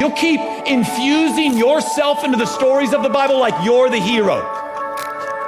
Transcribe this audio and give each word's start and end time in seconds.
You'll 0.00 0.12
keep 0.12 0.40
infusing 0.66 1.56
yourself 1.56 2.24
into 2.24 2.36
the 2.36 2.46
stories 2.46 2.92
of 2.92 3.02
the 3.02 3.08
Bible 3.08 3.38
like 3.38 3.54
you're 3.64 3.88
the 3.88 3.98
hero. 3.98 4.36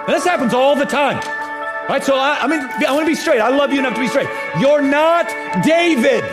And 0.06 0.14
this 0.14 0.24
happens 0.24 0.54
all 0.54 0.74
the 0.74 0.86
time. 0.86 1.18
Right? 1.88 2.02
So 2.02 2.16
I, 2.16 2.38
I 2.40 2.46
mean, 2.48 2.60
I 2.60 2.92
want 2.92 3.04
to 3.04 3.06
be 3.06 3.14
straight. 3.14 3.40
I 3.40 3.48
love 3.50 3.72
you 3.72 3.78
enough 3.78 3.94
to 3.94 4.00
be 4.00 4.08
straight. 4.08 4.28
You're 4.58 4.82
not 4.82 5.28
David. 5.64 6.24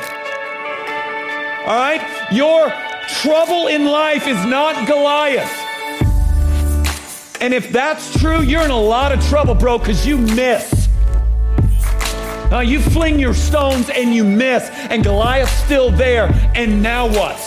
All 1.67 1.75
right? 1.77 2.01
Your 2.31 2.71
trouble 3.21 3.67
in 3.67 3.85
life 3.85 4.27
is 4.27 4.43
not 4.45 4.87
Goliath. 4.87 5.62
And 7.43 7.53
if 7.53 7.73
that's 7.73 8.17
true, 8.21 8.39
you're 8.39 8.63
in 8.63 8.71
a 8.71 8.79
lot 8.79 9.11
of 9.11 9.21
trouble, 9.27 9.53
bro, 9.53 9.77
because 9.77 10.07
you 10.07 10.17
miss. 10.17 10.87
Uh, 12.49 12.63
you 12.65 12.79
fling 12.79 13.19
your 13.19 13.33
stones 13.33 13.89
and 13.89 14.15
you 14.15 14.23
miss, 14.23 14.69
and 14.69 15.03
Goliath's 15.03 15.51
still 15.51 15.91
there. 15.91 16.29
And 16.55 16.81
now 16.81 17.05
what? 17.05 17.37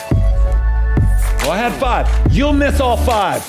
Well, 1.41 1.53
I 1.53 1.57
had 1.57 1.73
five. 1.81 2.07
You'll 2.31 2.53
miss 2.53 2.79
all 2.79 2.99
five. 2.99 3.43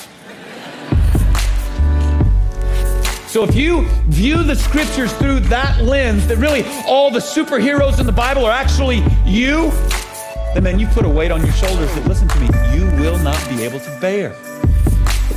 So 3.26 3.44
if 3.44 3.54
you 3.54 3.86
view 4.06 4.42
the 4.42 4.56
scriptures 4.56 5.12
through 5.18 5.40
that 5.40 5.84
lens, 5.84 6.26
that 6.28 6.38
really 6.38 6.64
all 6.86 7.10
the 7.10 7.18
superheroes 7.18 8.00
in 8.00 8.06
the 8.06 8.12
Bible 8.12 8.46
are 8.46 8.52
actually 8.52 9.04
you, 9.26 9.70
then 10.54 10.62
man, 10.62 10.78
you 10.78 10.86
put 10.86 11.04
a 11.04 11.10
weight 11.10 11.30
on 11.30 11.44
your 11.44 11.52
shoulders 11.52 11.94
that, 11.94 12.06
listen 12.06 12.26
to 12.26 12.40
me, 12.40 12.48
you 12.74 12.86
will 13.02 13.18
not 13.18 13.46
be 13.50 13.64
able 13.64 13.80
to 13.80 13.98
bear. 14.00 14.34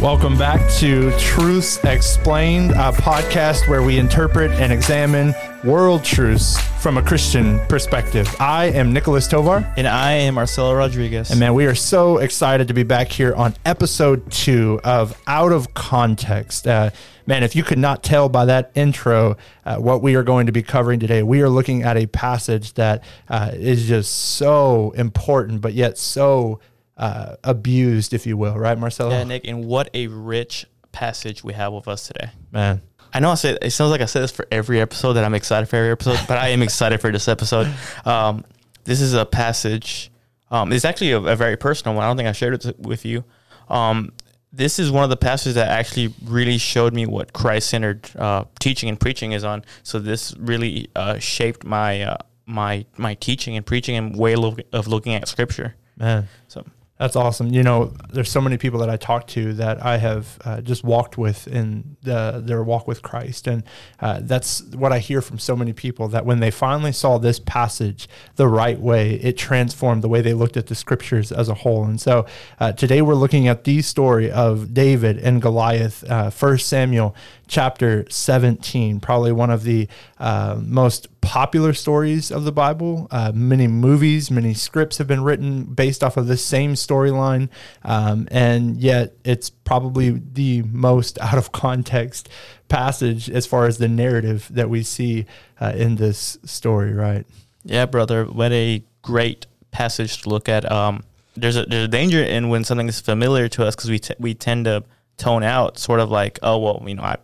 Welcome 0.01 0.35
back 0.35 0.67
to 0.79 1.15
Truths 1.19 1.77
Explained, 1.83 2.71
a 2.71 2.91
podcast 2.91 3.69
where 3.69 3.83
we 3.83 3.99
interpret 3.99 4.49
and 4.49 4.73
examine 4.73 5.35
world 5.63 6.03
truths 6.03 6.59
from 6.81 6.97
a 6.97 7.03
Christian 7.03 7.59
perspective. 7.67 8.27
I 8.39 8.71
am 8.71 8.93
Nicholas 8.93 9.27
Tovar. 9.27 9.71
And 9.77 9.87
I 9.87 10.13
am 10.13 10.33
Marcelo 10.33 10.73
Rodriguez. 10.73 11.29
And 11.29 11.39
man, 11.39 11.53
we 11.53 11.67
are 11.67 11.75
so 11.75 12.17
excited 12.17 12.67
to 12.69 12.73
be 12.73 12.81
back 12.81 13.09
here 13.09 13.35
on 13.35 13.53
episode 13.63 14.31
two 14.31 14.81
of 14.83 15.15
Out 15.27 15.51
of 15.51 15.75
Context. 15.75 16.65
Uh, 16.65 16.89
man, 17.27 17.43
if 17.43 17.55
you 17.55 17.61
could 17.61 17.77
not 17.77 18.01
tell 18.01 18.27
by 18.27 18.45
that 18.45 18.71
intro 18.73 19.37
uh, 19.65 19.77
what 19.77 20.01
we 20.01 20.15
are 20.15 20.23
going 20.23 20.47
to 20.47 20.51
be 20.51 20.63
covering 20.63 20.99
today, 20.99 21.21
we 21.21 21.43
are 21.43 21.49
looking 21.49 21.83
at 21.83 21.95
a 21.95 22.07
passage 22.07 22.73
that 22.73 23.03
uh, 23.29 23.51
is 23.53 23.87
just 23.87 24.11
so 24.11 24.95
important, 24.95 25.61
but 25.61 25.73
yet 25.75 25.99
so 25.99 26.59
uh, 27.01 27.35
abused, 27.43 28.13
if 28.13 28.25
you 28.25 28.37
will, 28.37 28.57
right, 28.57 28.77
Marcelo? 28.77 29.11
Yeah, 29.11 29.23
Nick, 29.23 29.45
and 29.45 29.65
what 29.65 29.89
a 29.93 30.07
rich 30.07 30.67
passage 30.91 31.43
we 31.43 31.53
have 31.53 31.73
with 31.73 31.87
us 31.87 32.07
today. 32.07 32.29
Man. 32.51 32.81
I 33.13 33.19
know 33.19 33.31
I 33.31 33.35
said 33.35 33.57
it 33.61 33.71
sounds 33.71 33.91
like 33.91 33.99
I 33.99 34.05
said 34.05 34.21
this 34.21 34.31
for 34.31 34.47
every 34.51 34.79
episode 34.79 35.13
that 35.13 35.25
I'm 35.25 35.33
excited 35.33 35.67
for 35.67 35.75
every 35.75 35.91
episode, 35.91 36.19
but 36.29 36.37
I 36.37 36.49
am 36.49 36.61
excited 36.61 37.01
for 37.01 37.11
this 37.11 37.27
episode. 37.27 37.73
Um, 38.05 38.45
this 38.85 39.01
is 39.01 39.13
a 39.13 39.25
passage. 39.25 40.11
Um, 40.49 40.71
it's 40.71 40.85
actually 40.85 41.11
a, 41.11 41.19
a, 41.19 41.35
very 41.35 41.57
personal 41.57 41.95
one. 41.95 42.05
I 42.05 42.07
don't 42.07 42.17
think 42.17 42.29
I 42.29 42.31
shared 42.31 42.65
it 42.65 42.79
with 42.79 43.03
you. 43.03 43.25
Um, 43.67 44.13
this 44.53 44.79
is 44.79 44.91
one 44.91 45.03
of 45.03 45.09
the 45.09 45.17
passages 45.17 45.55
that 45.55 45.67
actually 45.69 46.13
really 46.23 46.57
showed 46.57 46.93
me 46.93 47.05
what 47.05 47.33
Christ-centered 47.33 48.09
uh, 48.15 48.45
teaching 48.59 48.89
and 48.89 48.99
preaching 48.99 49.33
is 49.33 49.43
on. 49.43 49.65
So 49.83 49.99
this 49.99 50.33
really 50.37 50.89
uh, 50.95 51.19
shaped 51.19 51.65
my 51.65 52.03
uh, 52.03 52.17
my 52.45 52.85
my 52.97 53.15
teaching 53.15 53.57
and 53.57 53.65
preaching 53.65 53.95
and 53.95 54.17
way 54.17 54.35
of 54.35 54.87
looking 54.87 55.15
at 55.15 55.27
Scripture. 55.27 55.75
Man, 55.97 56.27
so 56.47 56.65
that's 57.01 57.15
awesome. 57.15 57.51
You 57.51 57.63
know, 57.63 57.95
there's 58.13 58.29
so 58.29 58.39
many 58.39 58.57
people 58.57 58.79
that 58.81 58.89
I 58.89 58.95
talk 58.95 59.25
to 59.29 59.53
that 59.53 59.83
I 59.83 59.97
have 59.97 60.37
uh, 60.45 60.61
just 60.61 60.83
walked 60.83 61.17
with 61.17 61.47
in 61.47 61.97
the, 62.03 62.43
their 62.45 62.61
walk 62.61 62.87
with 62.87 63.01
Christ. 63.01 63.47
And 63.47 63.63
uh, 63.99 64.19
that's 64.21 64.61
what 64.65 64.93
I 64.93 64.99
hear 64.99 65.19
from 65.19 65.39
so 65.39 65.55
many 65.55 65.73
people 65.73 66.09
that 66.09 66.27
when 66.27 66.41
they 66.41 66.51
finally 66.51 66.91
saw 66.91 67.17
this 67.17 67.39
passage 67.39 68.07
the 68.35 68.47
right 68.47 68.79
way, 68.79 69.15
it 69.15 69.35
transformed 69.35 70.03
the 70.03 70.09
way 70.09 70.21
they 70.21 70.35
looked 70.35 70.57
at 70.57 70.67
the 70.67 70.75
scriptures 70.75 71.31
as 71.31 71.49
a 71.49 71.55
whole. 71.55 71.85
And 71.85 71.99
so 71.99 72.27
uh, 72.59 72.73
today 72.73 73.01
we're 73.01 73.15
looking 73.15 73.47
at 73.47 73.63
the 73.63 73.81
story 73.81 74.29
of 74.29 74.71
David 74.75 75.17
and 75.17 75.41
Goliath, 75.41 76.03
uh, 76.07 76.29
1 76.29 76.57
Samuel 76.59 77.15
chapter 77.51 78.05
17, 78.09 79.01
probably 79.01 79.33
one 79.33 79.49
of 79.49 79.63
the 79.63 79.85
uh, 80.19 80.57
most 80.63 81.19
popular 81.19 81.73
stories 81.73 82.31
of 82.31 82.45
the 82.45 82.51
Bible. 82.51 83.09
Uh, 83.11 83.33
many 83.35 83.67
movies, 83.67 84.31
many 84.31 84.53
scripts 84.53 84.97
have 84.99 85.07
been 85.07 85.21
written 85.21 85.65
based 85.65 86.01
off 86.01 86.15
of 86.15 86.27
this 86.27 86.43
same 86.43 86.75
storyline, 86.75 87.49
um, 87.83 88.25
and 88.31 88.77
yet 88.77 89.13
it's 89.25 89.49
probably 89.49 90.11
the 90.11 90.61
most 90.63 91.19
out 91.21 91.37
of 91.37 91.51
context 91.51 92.29
passage 92.69 93.29
as 93.29 93.45
far 93.45 93.67
as 93.67 93.77
the 93.79 93.89
narrative 93.89 94.47
that 94.49 94.69
we 94.69 94.81
see 94.81 95.25
uh, 95.59 95.73
in 95.75 95.97
this 95.97 96.37
story, 96.45 96.93
right? 96.93 97.27
Yeah, 97.65 97.85
brother. 97.85 98.23
What 98.23 98.53
a 98.53 98.81
great 99.01 99.45
passage 99.71 100.21
to 100.21 100.29
look 100.29 100.47
at. 100.47 100.71
Um, 100.71 101.03
there's 101.35 101.57
a 101.57 101.65
there's 101.65 101.85
a 101.85 101.89
danger 101.89 102.23
in 102.23 102.47
when 102.47 102.63
something 102.63 102.87
is 102.87 103.01
familiar 103.01 103.49
to 103.49 103.65
us 103.65 103.75
because 103.75 103.89
we 103.89 103.99
t- 103.99 104.15
we 104.19 104.33
tend 104.33 104.65
to 104.65 104.85
tone 105.17 105.43
out, 105.43 105.77
sort 105.77 105.99
of 105.99 106.09
like, 106.09 106.39
oh 106.41 106.57
well, 106.59 106.83
you 106.85 106.95
know, 106.95 107.03
I, 107.03 107.17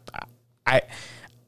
I, 0.65 0.81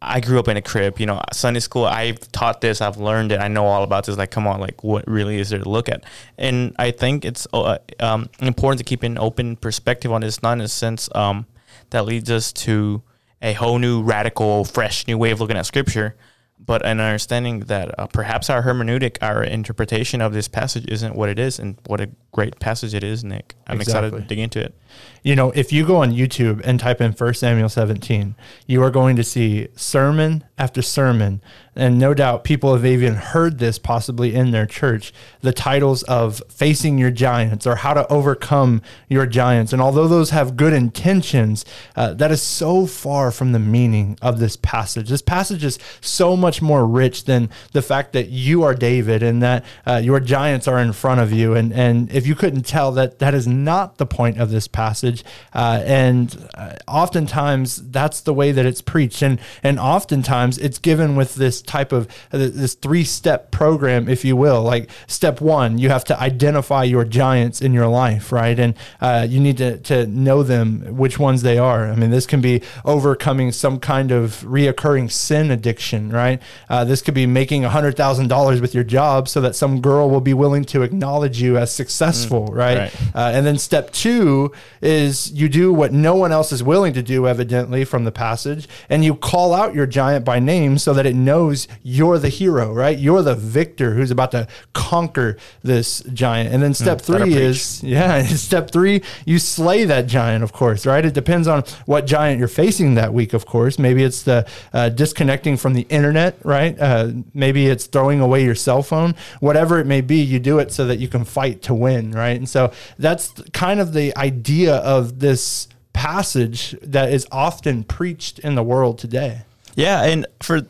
I 0.02 0.20
grew 0.22 0.40
up 0.40 0.48
in 0.48 0.58
a 0.58 0.62
crib. 0.62 1.00
You 1.00 1.06
know, 1.06 1.22
Sunday 1.34 1.60
school. 1.60 1.86
I've 1.86 2.32
taught 2.32 2.62
this. 2.62 2.82
I've 2.82 2.98
learned 2.98 3.32
it. 3.32 3.40
I 3.40 3.48
know 3.48 3.66
all 3.66 3.84
about 3.84 4.06
this. 4.06 4.18
Like, 4.18 4.32
come 4.32 4.48
on, 4.48 4.60
like, 4.60 4.84
what 4.84 5.08
really 5.08 5.40
is 5.40 5.50
there 5.50 5.60
to 5.60 5.70
look 5.70 5.90
at? 5.90 6.04
And 6.38 6.76
I 6.80 6.92
think 6.92 7.26
it's 7.26 7.48
uh, 7.54 7.78
um, 8.00 8.30
important 8.40 8.80
to 8.80 8.86
keep 8.86 9.04
an 9.04 9.18
open 9.18 9.56
perspective 9.58 10.12
on 10.12 10.22
this, 10.22 10.42
not 10.42 10.54
in 10.54 10.62
a 10.62 10.68
sense 10.68 11.10
um, 11.16 11.46
that 11.90 12.06
leads 12.06 12.32
us 12.32 12.54
to 12.54 13.04
a 13.42 13.54
whole 13.54 13.80
new, 13.80 14.02
radical, 14.02 14.66
fresh, 14.66 15.08
new 15.08 15.18
way 15.18 15.32
of 15.32 15.40
looking 15.40 15.58
at 15.58 15.66
Scripture, 15.66 16.16
but 16.60 16.86
an 16.86 17.00
understanding 17.00 17.62
that 17.62 17.98
uh, 17.98 18.08
perhaps 18.08 18.50
our 18.50 18.64
hermeneutic, 18.64 19.18
our 19.22 19.44
interpretation 19.44 20.22
of 20.22 20.34
this 20.34 20.48
passage 20.48 20.86
isn't 20.88 21.16
what 21.16 21.30
it 21.30 21.40
is, 21.40 21.58
and 21.58 21.78
what 21.88 22.02
a 22.02 22.10
great 22.32 22.60
passage 22.60 22.94
it 22.94 23.04
is, 23.04 23.24
Nick. 23.24 23.56
I'm 23.66 23.80
exactly. 23.80 24.08
excited 24.08 24.24
to 24.24 24.28
dig 24.28 24.40
into 24.40 24.60
it. 24.60 24.76
You 25.24 25.35
know, 25.35 25.52
if 25.52 25.72
you 25.72 25.85
go 25.85 25.97
on 25.97 26.12
YouTube 26.12 26.62
and 26.63 26.80
type 26.80 27.02
in 27.02 27.12
1 27.12 27.34
Samuel 27.34 27.69
17, 27.69 28.35
you 28.68 28.81
are 28.84 28.91
going 28.91 29.16
to 29.16 29.24
see 29.24 29.68
sermon 29.75 30.44
after 30.57 30.81
sermon. 30.81 31.41
And 31.75 31.97
no 31.97 32.13
doubt 32.13 32.44
people 32.44 32.74
have 32.74 32.85
even 32.85 33.16
heard 33.16 33.57
this 33.57 33.80
possibly 33.80 34.35
in 34.35 34.52
their 34.52 34.66
church 34.66 35.13
the 35.40 35.53
titles 35.53 36.03
of 36.03 36.44
facing 36.50 36.97
your 36.97 37.12
giants 37.12 37.66
or 37.66 37.78
how 37.78 37.94
to 37.94 38.06
overcome 38.12 38.81
your 39.07 39.25
giants. 39.25 39.72
And 39.72 39.81
although 39.81 40.07
those 40.07 40.31
have 40.31 40.57
good 40.57 40.74
intentions 40.74 41.63
uh, 41.96 42.13
that 42.16 42.31
is 42.31 42.41
so 42.41 42.86
far 42.86 43.31
from 43.31 43.53
the 43.53 43.59
meaning 43.59 44.18
of 44.22 44.40
this 44.40 44.57
passage. 44.57 45.07
This 45.07 45.22
passage 45.22 45.63
is 45.63 45.80
so 46.01 46.36
much 46.36 46.62
more 46.62 46.86
rich 46.86 47.24
than 47.24 47.50
the 47.72 47.81
fact 47.81 48.12
that 48.12 48.28
you 48.30 48.63
are 48.63 48.75
david 48.75 49.24
and 49.24 49.41
that 49.41 49.63
uh, 49.88 50.01
your 50.03 50.19
giants 50.19 50.68
are 50.68 50.80
in 50.80 50.91
front 50.91 51.22
of 51.22 51.31
you. 51.31 51.53
And 51.53 51.72
and 51.72 52.12
if 52.12 52.28
you 52.28 52.36
couldn't 52.36 52.63
tell 52.63 52.91
that 52.94 53.19
that 53.19 53.34
is 53.34 53.47
not 53.47 53.97
the 53.97 54.06
point 54.06 54.38
of 54.38 54.51
this 54.51 54.68
passage 54.68 55.09
uh, 55.53 55.81
and 55.86 56.50
uh, 56.53 56.74
oftentimes 56.88 57.92
that's 57.92 58.22
the 58.22 58.34
way 58.34 58.52
that 58.52 58.66
it's 58.66 58.81
preached 58.81 59.22
and 59.22 59.40
and 59.64 59.80
oftentimes 59.80 60.58
it's 60.58 60.80
given 60.80 61.16
with 61.16 61.36
this 61.36 61.62
type 61.62 61.92
of 61.92 62.08
uh, 62.31 62.38
this 62.38 62.75
three 62.75 63.03
step 63.03 63.52
program, 63.52 64.08
if 64.08 64.24
you 64.24 64.36
will. 64.36 64.62
Like 64.62 64.90
step 65.08 65.42
one, 65.42 65.78
you 65.78 65.90
have 65.90 66.03
to 66.06 66.19
identify 66.19 66.84
your 66.84 67.06
giants 67.06 67.62
in 67.62 67.74
your 67.74 67.88
life, 67.88 68.31
right? 68.31 68.58
And 68.58 68.75
uh, 69.02 69.28
you 69.30 69.40
need 69.40 69.58
to, 69.58 69.78
to 69.80 70.08
know 70.08 70.44
them, 70.44 70.98
which 70.98 71.19
ones 71.19 71.42
they 71.42 71.58
are. 71.58 71.88
I 71.88 71.96
mean, 71.96 72.09
this 72.09 72.25
can 72.25 72.42
be 72.42 72.62
overcoming 72.86 73.52
some 73.52 73.80
kind 73.80 74.12
of 74.12 74.44
reoccurring 74.44 75.12
sin 75.12 75.52
addiction, 75.52 76.09
right? 76.09 76.42
Uh, 76.69 76.86
this 76.86 77.02
could 77.02 77.14
be 77.14 77.25
making 77.25 77.64
$100,000 77.64 78.62
with 78.62 78.74
your 78.74 78.84
job 78.84 79.28
so 79.28 79.42
that 79.42 79.56
some 79.56 79.81
girl 79.81 80.09
will 80.09 80.22
be 80.22 80.34
willing 80.34 80.64
to 80.66 80.81
acknowledge 80.81 81.42
you 81.42 81.58
as 81.58 81.72
successful, 81.74 82.50
mm, 82.50 82.56
right? 82.56 82.78
right. 82.78 82.96
Uh, 83.16 83.31
and 83.34 83.46
then 83.46 83.58
step 83.58 83.92
two 83.92 84.52
is 84.81 84.99
you 85.08 85.50
do 85.50 85.72
what 85.72 85.94
no 85.94 86.16
one 86.16 86.32
else 86.32 86.52
is 86.52 86.64
willing 86.64 86.94
to 86.94 87.02
do, 87.02 87.28
evidently, 87.28 87.86
from 87.86 88.04
the 88.04 88.12
passage, 88.12 88.68
and 88.90 89.04
you 89.04 89.16
call 89.16 89.54
out 89.54 89.74
your 89.74 89.86
giant 89.86 90.25
by 90.25 90.40
name 90.40 90.78
so 90.78 90.94
that 90.94 91.06
it 91.06 91.16
knows 91.16 91.68
you're 91.84 92.19
the 92.19 92.30
hero, 92.30 92.74
right? 92.74 92.98
You're 92.98 93.22
the 93.22 93.36
victor 93.36 93.94
who's 93.94 94.12
about 94.12 94.31
to 94.31 94.48
conquer 94.74 95.38
this 95.63 96.01
giant. 96.13 96.54
And 96.54 96.62
then 96.62 96.74
step 96.74 97.00
mm, 97.00 97.06
three 97.06 97.34
is, 97.34 97.84
yeah, 97.84 98.24
step 98.24 98.72
three, 98.72 99.01
you 99.25 99.40
slay 99.40 99.86
that 99.86 100.07
giant, 100.07 100.44
of 100.44 100.51
course, 100.51 100.86
right? 100.86 101.06
It 101.06 101.13
depends 101.13 101.48
on 101.48 101.63
what 101.86 102.06
giant 102.06 102.40
you're 102.40 102.48
facing 102.48 102.96
that 102.96 103.13
week, 103.13 103.34
of 103.34 103.46
course. 103.46 103.80
Maybe 103.80 104.04
it's 104.04 104.24
the 104.24 104.48
uh, 104.74 104.90
disconnecting 104.90 105.57
from 105.57 105.74
the 105.74 105.86
internet, 105.90 106.38
right? 106.44 106.80
Uh, 106.80 107.12
maybe 107.34 107.68
it's 107.68 107.88
throwing 107.88 108.19
away 108.19 108.44
your 108.44 108.56
cell 108.56 108.84
phone. 108.84 109.16
Whatever 109.40 109.80
it 109.80 109.86
may 109.86 110.01
be, 110.01 110.18
you 110.18 110.40
do 110.40 110.60
it 110.60 110.72
so 110.72 110.86
that 110.86 110.98
you 110.98 111.07
can 111.07 111.24
fight 111.24 111.62
to 111.63 111.74
win, 111.74 112.12
right? 112.12 112.38
And 112.38 112.50
so 112.50 112.72
that's 112.98 113.34
kind 113.54 113.80
of 113.80 113.94
the 113.94 114.16
idea 114.18 114.75
of 114.97 115.19
this 115.19 115.68
passage 115.94 116.75
that 116.81 117.12
is 117.12 117.27
often 117.31 117.83
preached 117.83 118.39
in 118.39 118.56
the 118.56 118.63
world 118.63 118.97
today. 118.97 119.41
Yeah, 119.75 120.03
and 120.03 120.25
for 120.41 120.62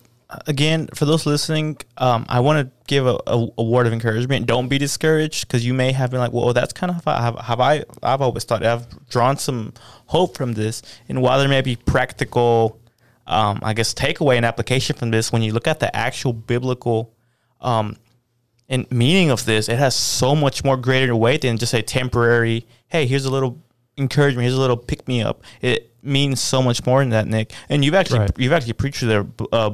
again, 0.45 0.87
for 0.93 1.05
those 1.05 1.25
listening, 1.25 1.77
um, 1.97 2.25
I 2.29 2.39
want 2.41 2.67
to 2.67 2.71
give 2.87 3.07
a, 3.07 3.17
a, 3.25 3.47
a, 3.57 3.63
word 3.63 3.87
of 3.87 3.93
encouragement. 3.93 4.45
Don't 4.45 4.67
be 4.67 4.77
discouraged 4.77 5.47
because 5.47 5.65
you 5.65 5.73
may 5.73 5.91
have 5.91 6.11
been 6.11 6.19
like, 6.19 6.31
well, 6.31 6.53
that's 6.53 6.73
kind 6.73 6.91
of 6.91 7.03
how, 7.03 7.35
have, 7.37 7.59
I, 7.59 7.83
I've 8.03 8.21
always 8.21 8.43
thought. 8.43 8.63
I've 8.63 8.87
drawn 9.09 9.37
some 9.37 9.73
hope 10.05 10.37
from 10.37 10.53
this. 10.53 10.83
And 11.07 11.23
while 11.23 11.39
there 11.39 11.49
may 11.49 11.61
be 11.61 11.75
practical 11.75 12.79
um, 13.29 13.59
I 13.61 13.73
guess 13.73 13.93
takeaway 13.93 14.35
and 14.35 14.45
application 14.45 14.95
from 14.95 15.11
this 15.11 15.31
when 15.31 15.43
you 15.43 15.53
look 15.53 15.67
at 15.67 15.79
the 15.79 15.95
actual 15.95 16.33
biblical 16.33 17.13
um, 17.61 17.95
and 18.67 18.89
meaning 18.91 19.29
of 19.29 19.45
this, 19.45 19.69
it 19.69 19.77
has 19.77 19.95
so 19.95 20.35
much 20.35 20.63
more 20.63 20.75
greater 20.77 21.15
weight 21.15 21.41
than 21.41 21.57
just 21.57 21.73
a 21.73 21.81
temporary. 21.81 22.65
Hey, 22.87 23.05
here's 23.05 23.25
a 23.25 23.31
little 23.31 23.61
encouragement. 23.99 24.43
Here's 24.43 24.55
a 24.55 24.59
little 24.59 24.77
pick 24.77 25.07
me 25.07 25.21
up. 25.21 25.43
It 25.61 25.93
means 26.01 26.39
so 26.41 26.61
much 26.61 26.85
more 26.85 27.01
than 27.01 27.09
that, 27.09 27.27
Nick. 27.27 27.51
And 27.69 27.83
you've 27.83 27.93
actually 27.95 28.19
Right. 28.19 28.31
you've 28.37 28.53
actually 28.53 28.73
preached 28.73 29.01
there 29.05 29.25
uh, 29.51 29.71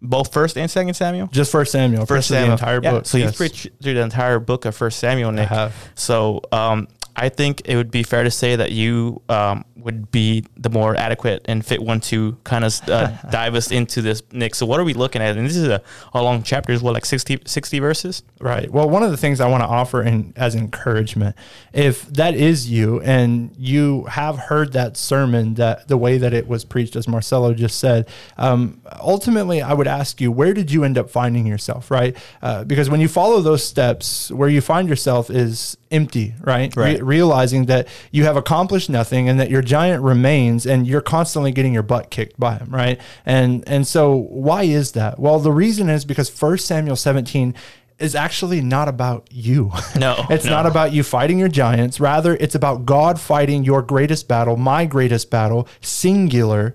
both 0.00 0.32
First 0.32 0.56
and 0.58 0.70
Second 0.70 0.94
Samuel. 0.94 1.28
Just 1.28 1.50
First 1.52 1.72
Samuel. 1.72 2.06
First 2.06 2.28
Samuel. 2.28 2.48
the 2.48 2.52
entire 2.52 2.80
Yeah, 2.82 2.90
book. 2.90 3.06
So 3.06 3.18
yes. 3.18 3.26
you've 3.28 3.36
preached 3.36 3.68
through 3.82 3.94
the 3.94 4.00
entire 4.02 4.38
book 4.38 4.64
of 4.64 4.74
First 4.76 4.98
Samuel, 4.98 5.32
Nick. 5.32 5.48
have. 5.48 5.74
So 5.94 6.40
um, 6.52 6.88
I 7.14 7.28
think 7.28 7.62
it 7.64 7.76
would 7.76 7.90
be 7.90 8.02
fair 8.02 8.24
to 8.24 8.30
say 8.30 8.56
that 8.56 8.72
you 8.72 9.20
um, 9.28 9.64
would 9.76 10.10
be 10.10 10.44
the 10.56 10.70
more 10.70 10.96
adequate 10.96 11.42
and 11.44 11.64
fit 11.64 11.82
one 11.82 12.00
to 12.00 12.36
kind 12.44 12.64
of 12.64 12.88
uh, 12.88 13.12
dive 13.30 13.54
us 13.54 13.70
into 13.70 14.00
this, 14.00 14.22
Nick. 14.32 14.54
So 14.54 14.64
what 14.64 14.80
are 14.80 14.84
we 14.84 14.94
looking 14.94 15.20
at? 15.20 15.36
And 15.36 15.46
this 15.46 15.56
is 15.56 15.68
a, 15.68 15.82
a 16.14 16.22
long 16.22 16.42
chapter, 16.42 16.72
as 16.72 16.82
well, 16.82 16.94
like 16.94 17.04
60, 17.04 17.40
60 17.44 17.78
verses? 17.80 18.22
Right. 18.40 18.70
Well, 18.70 18.88
one 18.88 19.02
of 19.02 19.10
the 19.10 19.16
things 19.16 19.40
I 19.40 19.48
want 19.48 19.62
to 19.62 19.68
offer 19.68 20.02
in, 20.02 20.32
as 20.36 20.54
encouragement, 20.54 21.36
if 21.72 22.06
that 22.06 22.34
is 22.34 22.70
you 22.70 23.00
and 23.02 23.54
you 23.58 24.04
have 24.04 24.38
heard 24.38 24.72
that 24.72 24.96
sermon 24.96 25.54
that 25.54 25.88
the 25.88 25.96
way 25.96 26.18
that 26.18 26.32
it 26.32 26.48
was 26.48 26.64
preached, 26.64 26.96
as 26.96 27.06
Marcelo 27.06 27.52
just 27.52 27.78
said, 27.78 28.08
um, 28.38 28.80
ultimately, 29.00 29.60
I 29.60 29.74
would 29.74 29.88
ask 29.88 30.20
you, 30.20 30.32
where 30.32 30.54
did 30.54 30.70
you 30.70 30.84
end 30.84 30.96
up 30.96 31.10
finding 31.10 31.46
yourself? 31.46 31.90
Right. 31.90 32.16
Uh, 32.40 32.64
because 32.64 32.88
when 32.88 33.00
you 33.00 33.08
follow 33.08 33.40
those 33.40 33.64
steps, 33.64 34.30
where 34.30 34.48
you 34.48 34.60
find 34.60 34.88
yourself 34.88 35.28
is 35.28 35.76
empty, 35.92 36.34
right? 36.40 36.74
Right. 36.74 36.96
Re- 36.98 37.02
realizing 37.02 37.66
that 37.66 37.88
you 38.10 38.24
have 38.24 38.36
accomplished 38.36 38.90
nothing 38.90 39.28
and 39.28 39.38
that 39.38 39.50
your 39.50 39.62
giant 39.62 40.02
remains 40.02 40.66
and 40.66 40.86
you're 40.86 41.00
constantly 41.00 41.52
getting 41.52 41.74
your 41.74 41.82
butt 41.82 42.10
kicked 42.10 42.38
by 42.40 42.56
him, 42.56 42.68
right? 42.70 43.00
And 43.26 43.62
and 43.66 43.86
so 43.86 44.16
why 44.16 44.64
is 44.64 44.92
that? 44.92 45.18
Well, 45.18 45.38
the 45.38 45.52
reason 45.52 45.88
is 45.88 46.04
because 46.04 46.30
1 46.40 46.58
Samuel 46.58 46.96
17 46.96 47.54
is 47.98 48.14
actually 48.14 48.60
not 48.60 48.88
about 48.88 49.28
you. 49.30 49.70
No, 49.96 50.24
it's 50.30 50.46
no. 50.46 50.50
not 50.50 50.66
about 50.66 50.92
you 50.92 51.02
fighting 51.04 51.38
your 51.38 51.48
giants. 51.48 52.00
Rather, 52.00 52.34
it's 52.40 52.54
about 52.54 52.86
God 52.86 53.20
fighting 53.20 53.62
your 53.62 53.82
greatest 53.82 54.26
battle, 54.26 54.56
my 54.56 54.84
greatest 54.84 55.30
battle, 55.30 55.68
singular 55.80 56.74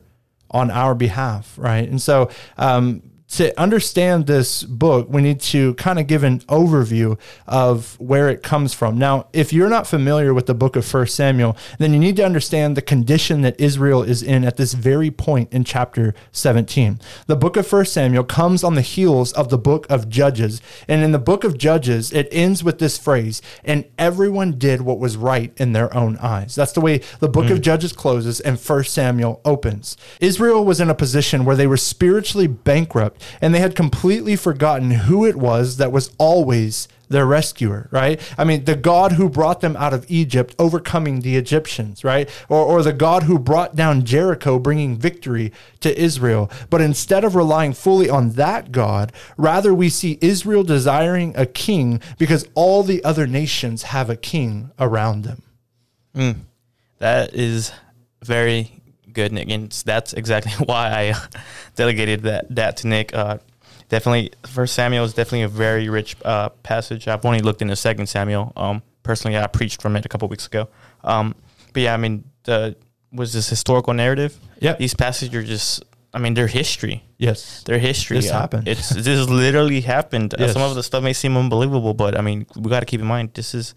on 0.51 0.71
our 0.71 0.95
behalf, 0.95 1.55
right? 1.57 1.89
And 1.89 2.01
so, 2.01 2.29
um, 2.57 3.01
to 3.29 3.59
understand 3.59 4.25
this 4.25 4.63
book, 4.63 5.07
we 5.09 5.21
need 5.21 5.41
to 5.41 5.73
kind 5.73 5.99
of 5.99 6.07
give 6.07 6.23
an 6.23 6.39
overview 6.41 7.19
of 7.45 7.99
where 7.99 8.29
it 8.29 8.41
comes 8.41 8.73
from. 8.73 8.97
Now, 8.97 9.27
if 9.33 9.51
you're 9.51 9.69
not 9.69 9.85
familiar 9.85 10.33
with 10.33 10.45
the 10.45 10.53
book 10.53 10.77
of 10.77 10.85
First 10.85 11.15
Samuel, 11.15 11.57
then 11.77 11.91
you 11.91 11.99
need 11.99 12.15
to 12.15 12.25
understand 12.25 12.77
the 12.77 12.81
condition 12.81 13.41
that 13.41 13.59
Israel 13.59 14.01
is 14.01 14.23
in 14.23 14.45
at 14.45 14.55
this 14.55 14.73
very 14.73 15.11
point 15.11 15.51
in 15.51 15.65
chapter 15.65 16.13
17. 16.31 16.99
The 17.25 17.35
book 17.35 17.57
of 17.57 17.67
First 17.67 17.93
Samuel 17.93 18.23
comes 18.23 18.63
on 18.63 18.75
the 18.75 18.81
heels 18.81 19.33
of 19.33 19.49
the 19.49 19.57
book 19.57 19.85
of 19.89 20.07
Judges. 20.07 20.61
And 20.87 21.03
in 21.03 21.11
the 21.11 21.19
book 21.19 21.43
of 21.43 21.57
Judges, 21.57 22.13
it 22.13 22.29
ends 22.31 22.63
with 22.63 22.79
this 22.79 22.97
phrase, 22.97 23.41
and 23.65 23.85
everyone 23.97 24.57
did 24.57 24.81
what 24.81 24.99
was 24.99 25.17
right 25.17 25.51
in 25.57 25.73
their 25.73 25.93
own 25.95 26.17
eyes. 26.17 26.55
That's 26.55 26.71
the 26.71 26.81
way 26.81 27.01
the 27.19 27.27
book 27.27 27.49
of 27.49 27.57
mm. 27.59 27.61
Judges 27.61 27.91
closes 27.91 28.39
and 28.39 28.57
First 28.57 28.93
Samuel 28.93 29.41
opens. 29.43 29.97
Israel 30.21 30.63
was 30.63 30.79
in 30.79 30.89
a 30.89 30.95
position 30.95 31.43
where 31.43 31.55
they 31.57 31.67
were 31.67 31.77
spiritually 31.77 32.47
bankrupt 32.47 33.16
and 33.41 33.53
they 33.53 33.59
had 33.59 33.75
completely 33.75 34.35
forgotten 34.35 34.91
who 34.91 35.25
it 35.25 35.35
was 35.35 35.77
that 35.77 35.91
was 35.91 36.11
always 36.17 36.87
their 37.09 37.25
rescuer, 37.25 37.87
right? 37.91 38.19
I 38.37 38.43
mean, 38.43 38.65
the 38.65 38.75
God 38.75 39.13
who 39.13 39.29
brought 39.29 39.61
them 39.61 39.75
out 39.77 39.93
of 39.93 40.05
Egypt, 40.09 40.55
overcoming 40.59 41.21
the 41.21 41.37
Egyptians, 41.37 42.03
right? 42.03 42.29
Or, 42.49 42.63
or 42.63 42.83
the 42.83 42.93
God 42.93 43.23
who 43.23 43.39
brought 43.39 43.75
down 43.75 44.05
Jericho, 44.05 44.59
bringing 44.59 44.97
victory 44.97 45.51
to 45.79 45.97
Israel. 45.97 46.51
But 46.69 46.81
instead 46.81 47.23
of 47.23 47.35
relying 47.35 47.73
fully 47.73 48.09
on 48.09 48.31
that 48.31 48.71
God, 48.71 49.13
rather 49.37 49.73
we 49.73 49.89
see 49.89 50.17
Israel 50.21 50.63
desiring 50.63 51.33
a 51.35 51.45
king 51.45 52.01
because 52.17 52.47
all 52.55 52.83
the 52.83 53.03
other 53.03 53.27
nations 53.27 53.83
have 53.83 54.09
a 54.09 54.17
king 54.17 54.71
around 54.79 55.23
them. 55.23 55.43
Hmm. 56.13 56.31
That 56.99 57.33
is 57.33 57.71
very 58.23 58.81
good, 59.17 59.31
Nick, 59.33 59.49
and 59.49 59.71
that's 59.85 60.13
exactly 60.13 60.51
why 60.69 60.85
I 61.01 61.03
uh, 61.09 61.39
delegated 61.75 62.19
that 62.23 62.43
that 62.55 62.77
to 62.77 62.87
Nick. 62.87 63.13
Uh, 63.13 63.37
definitely, 63.89 64.31
First 64.45 64.73
Samuel 64.75 65.03
is 65.05 65.13
definitely 65.13 65.43
a 65.43 65.53
very 65.65 65.89
rich 65.89 66.15
uh, 66.23 66.49
passage. 66.63 67.07
I've 67.07 67.25
only 67.25 67.41
looked 67.47 67.61
into 67.61 67.75
Second 67.75 68.07
Samuel. 68.07 68.53
Um, 68.55 68.81
personally, 69.03 69.37
I 69.37 69.47
preached 69.47 69.81
from 69.81 69.95
it 69.97 70.05
a 70.05 70.09
couple 70.09 70.27
weeks 70.29 70.47
ago. 70.47 70.69
Um, 71.03 71.35
but 71.73 71.81
yeah, 71.81 71.93
I 71.93 71.97
mean, 71.97 72.23
the 72.43 72.75
was 73.11 73.31
this 73.33 73.49
historical 73.49 73.93
narrative? 73.93 74.31
Yeah, 74.59 74.75
These 74.75 74.93
passages 74.95 75.33
are 75.35 75.43
just, 75.43 75.83
I 76.13 76.19
mean, 76.19 76.33
they're 76.33 76.47
history. 76.61 77.03
Yes. 77.17 77.63
Their 77.63 77.79
history. 77.79 78.17
This 78.17 78.29
Uh, 78.31 78.39
happened. 78.41 78.67
It's 78.67 78.89
this 78.89 79.29
literally 79.29 79.81
happened. 79.81 80.33
Uh, 80.33 80.37
Yes. 80.39 80.53
some 80.53 80.61
of 80.61 80.75
the 80.75 80.83
stuff 80.83 81.03
may 81.03 81.13
seem 81.13 81.37
unbelievable, 81.37 81.93
but 81.93 82.17
I 82.19 82.21
mean, 82.21 82.45
we 82.55 82.69
got 82.69 82.81
to 82.81 82.85
keep 82.85 83.01
in 83.01 83.07
mind 83.07 83.29
this 83.33 83.53
is 83.55 83.73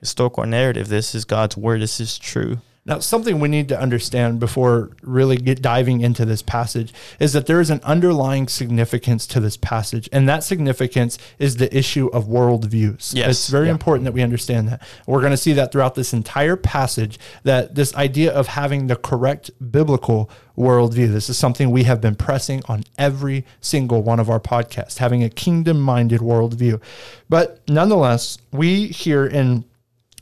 historical 0.00 0.44
narrative. 0.46 0.88
This 0.88 1.14
is 1.14 1.24
God's 1.24 1.56
word. 1.56 1.80
This 1.82 2.00
is 2.00 2.18
true. 2.18 2.58
Now, 2.86 2.98
something 2.98 3.40
we 3.40 3.48
need 3.48 3.68
to 3.68 3.78
understand 3.78 4.40
before 4.40 4.90
really 5.02 5.36
get 5.36 5.60
diving 5.60 6.00
into 6.00 6.24
this 6.24 6.40
passage 6.40 6.94
is 7.20 7.34
that 7.34 7.44
there 7.44 7.60
is 7.60 7.68
an 7.68 7.80
underlying 7.84 8.48
significance 8.48 9.26
to 9.28 9.40
this 9.40 9.58
passage, 9.58 10.08
and 10.12 10.26
that 10.28 10.42
significance 10.44 11.18
is 11.38 11.56
the 11.56 11.74
issue 11.76 12.06
of 12.08 12.24
worldviews. 12.24 13.14
Yes. 13.14 13.28
It's 13.28 13.48
very 13.48 13.66
Yeah. 13.66 13.72
important 13.72 14.06
that 14.06 14.12
we 14.12 14.22
understand 14.22 14.68
that. 14.68 14.82
We're 15.06 15.20
going 15.20 15.32
to 15.32 15.36
see 15.36 15.52
that 15.52 15.72
throughout 15.72 15.94
this 15.94 16.14
entire 16.14 16.56
passage, 16.56 17.18
that 17.44 17.74
this 17.74 17.94
idea 17.94 18.32
of 18.32 18.48
having 18.48 18.86
the 18.86 18.96
correct 18.96 19.50
biblical 19.70 20.30
worldview, 20.58 21.12
this 21.12 21.28
is 21.28 21.36
something 21.36 21.70
we 21.70 21.84
have 21.84 22.00
been 22.00 22.14
pressing 22.14 22.62
on 22.66 22.84
every 22.98 23.44
single 23.60 24.02
one 24.02 24.18
of 24.18 24.30
our 24.30 24.40
podcasts, 24.40 24.98
having 24.98 25.22
a 25.22 25.28
kingdom 25.28 25.80
minded 25.80 26.20
worldview. 26.22 26.80
But 27.28 27.60
nonetheless, 27.68 28.38
we 28.52 28.86
here 28.86 29.26
in 29.26 29.64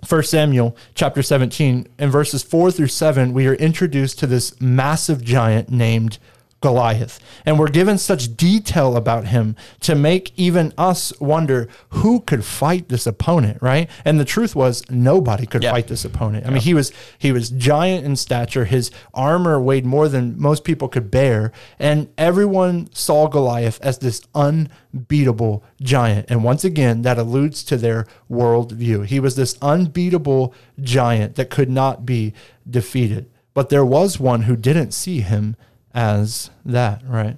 1 0.07 0.23
Samuel 0.23 0.77
chapter 0.95 1.23
17, 1.23 1.89
in 1.99 2.11
verses 2.11 2.43
4 2.43 2.71
through 2.71 2.87
7, 2.87 3.33
we 3.33 3.47
are 3.47 3.55
introduced 3.55 4.19
to 4.21 4.27
this 4.27 4.61
massive 4.61 5.25
giant 5.25 5.71
named 5.71 6.19
Goliath. 6.61 7.21
And 7.47 7.57
we're 7.59 7.69
given 7.69 7.99
such 7.99 8.37
detail 8.37 8.97
about 8.97 9.29
him 9.29 9.55
to 9.81 9.95
make 9.95 10.33
even 10.37 10.73
us 10.77 11.13
wonder 11.21 11.69
who 11.91 12.21
could 12.21 12.45
fight 12.45 12.89
this 12.89 13.07
opponent, 13.07 13.59
right? 13.63 13.89
And 14.05 14.19
the 14.19 14.25
truth 14.25 14.57
was 14.57 14.83
nobody 14.91 15.47
could 15.47 15.63
Yeah. 15.63 15.71
fight 15.71 15.87
this 15.87 16.05
opponent. 16.05 16.47
I 16.47 16.51
mean, 16.51 16.61
he 16.63 16.75
was 16.75 16.91
he 17.17 17.31
was 17.31 17.51
giant 17.51 18.05
in 18.05 18.17
stature. 18.17 18.65
His 18.65 18.91
armor 19.15 19.61
weighed 19.61 19.87
more 19.87 20.09
than 20.09 20.35
most 20.37 20.65
people 20.65 20.89
could 20.89 21.11
bear, 21.13 21.53
and 21.79 22.09
everyone 22.19 22.89
saw 22.93 23.29
Goliath 23.29 23.79
as 23.81 23.99
this 23.99 24.21
unbeatable 24.35 25.63
giant. 25.81 26.27
And 26.29 26.43
once 26.43 26.65
again, 26.65 27.03
that 27.03 27.19
alludes 27.19 27.63
to 27.65 27.77
their 27.77 28.07
worldview. 28.31 29.07
He 29.07 29.21
was 29.21 29.37
this 29.37 29.57
unbeatable 29.63 30.53
giant 30.81 31.37
that 31.37 31.51
could 31.51 31.71
not 31.71 32.05
be 32.05 32.33
defeated. 32.69 33.27
But 33.55 33.69
there 33.71 33.85
was 33.85 34.21
one 34.21 34.43
who 34.43 34.57
didn't 34.57 34.93
see 34.93 35.21
him 35.21 35.57
as 35.95 36.51
that, 36.65 37.03
right? 37.07 37.37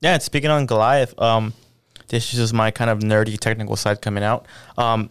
Yeah, 0.00 0.14
and 0.14 0.22
speaking 0.22 0.50
on 0.50 0.66
Goliath, 0.66 1.18
um, 1.20 1.52
this 2.08 2.32
is 2.32 2.38
just 2.38 2.54
my 2.54 2.70
kind 2.70 2.90
of 2.90 3.00
nerdy 3.00 3.38
technical 3.38 3.76
side 3.76 4.00
coming 4.00 4.22
out. 4.22 4.46
Um, 4.76 5.10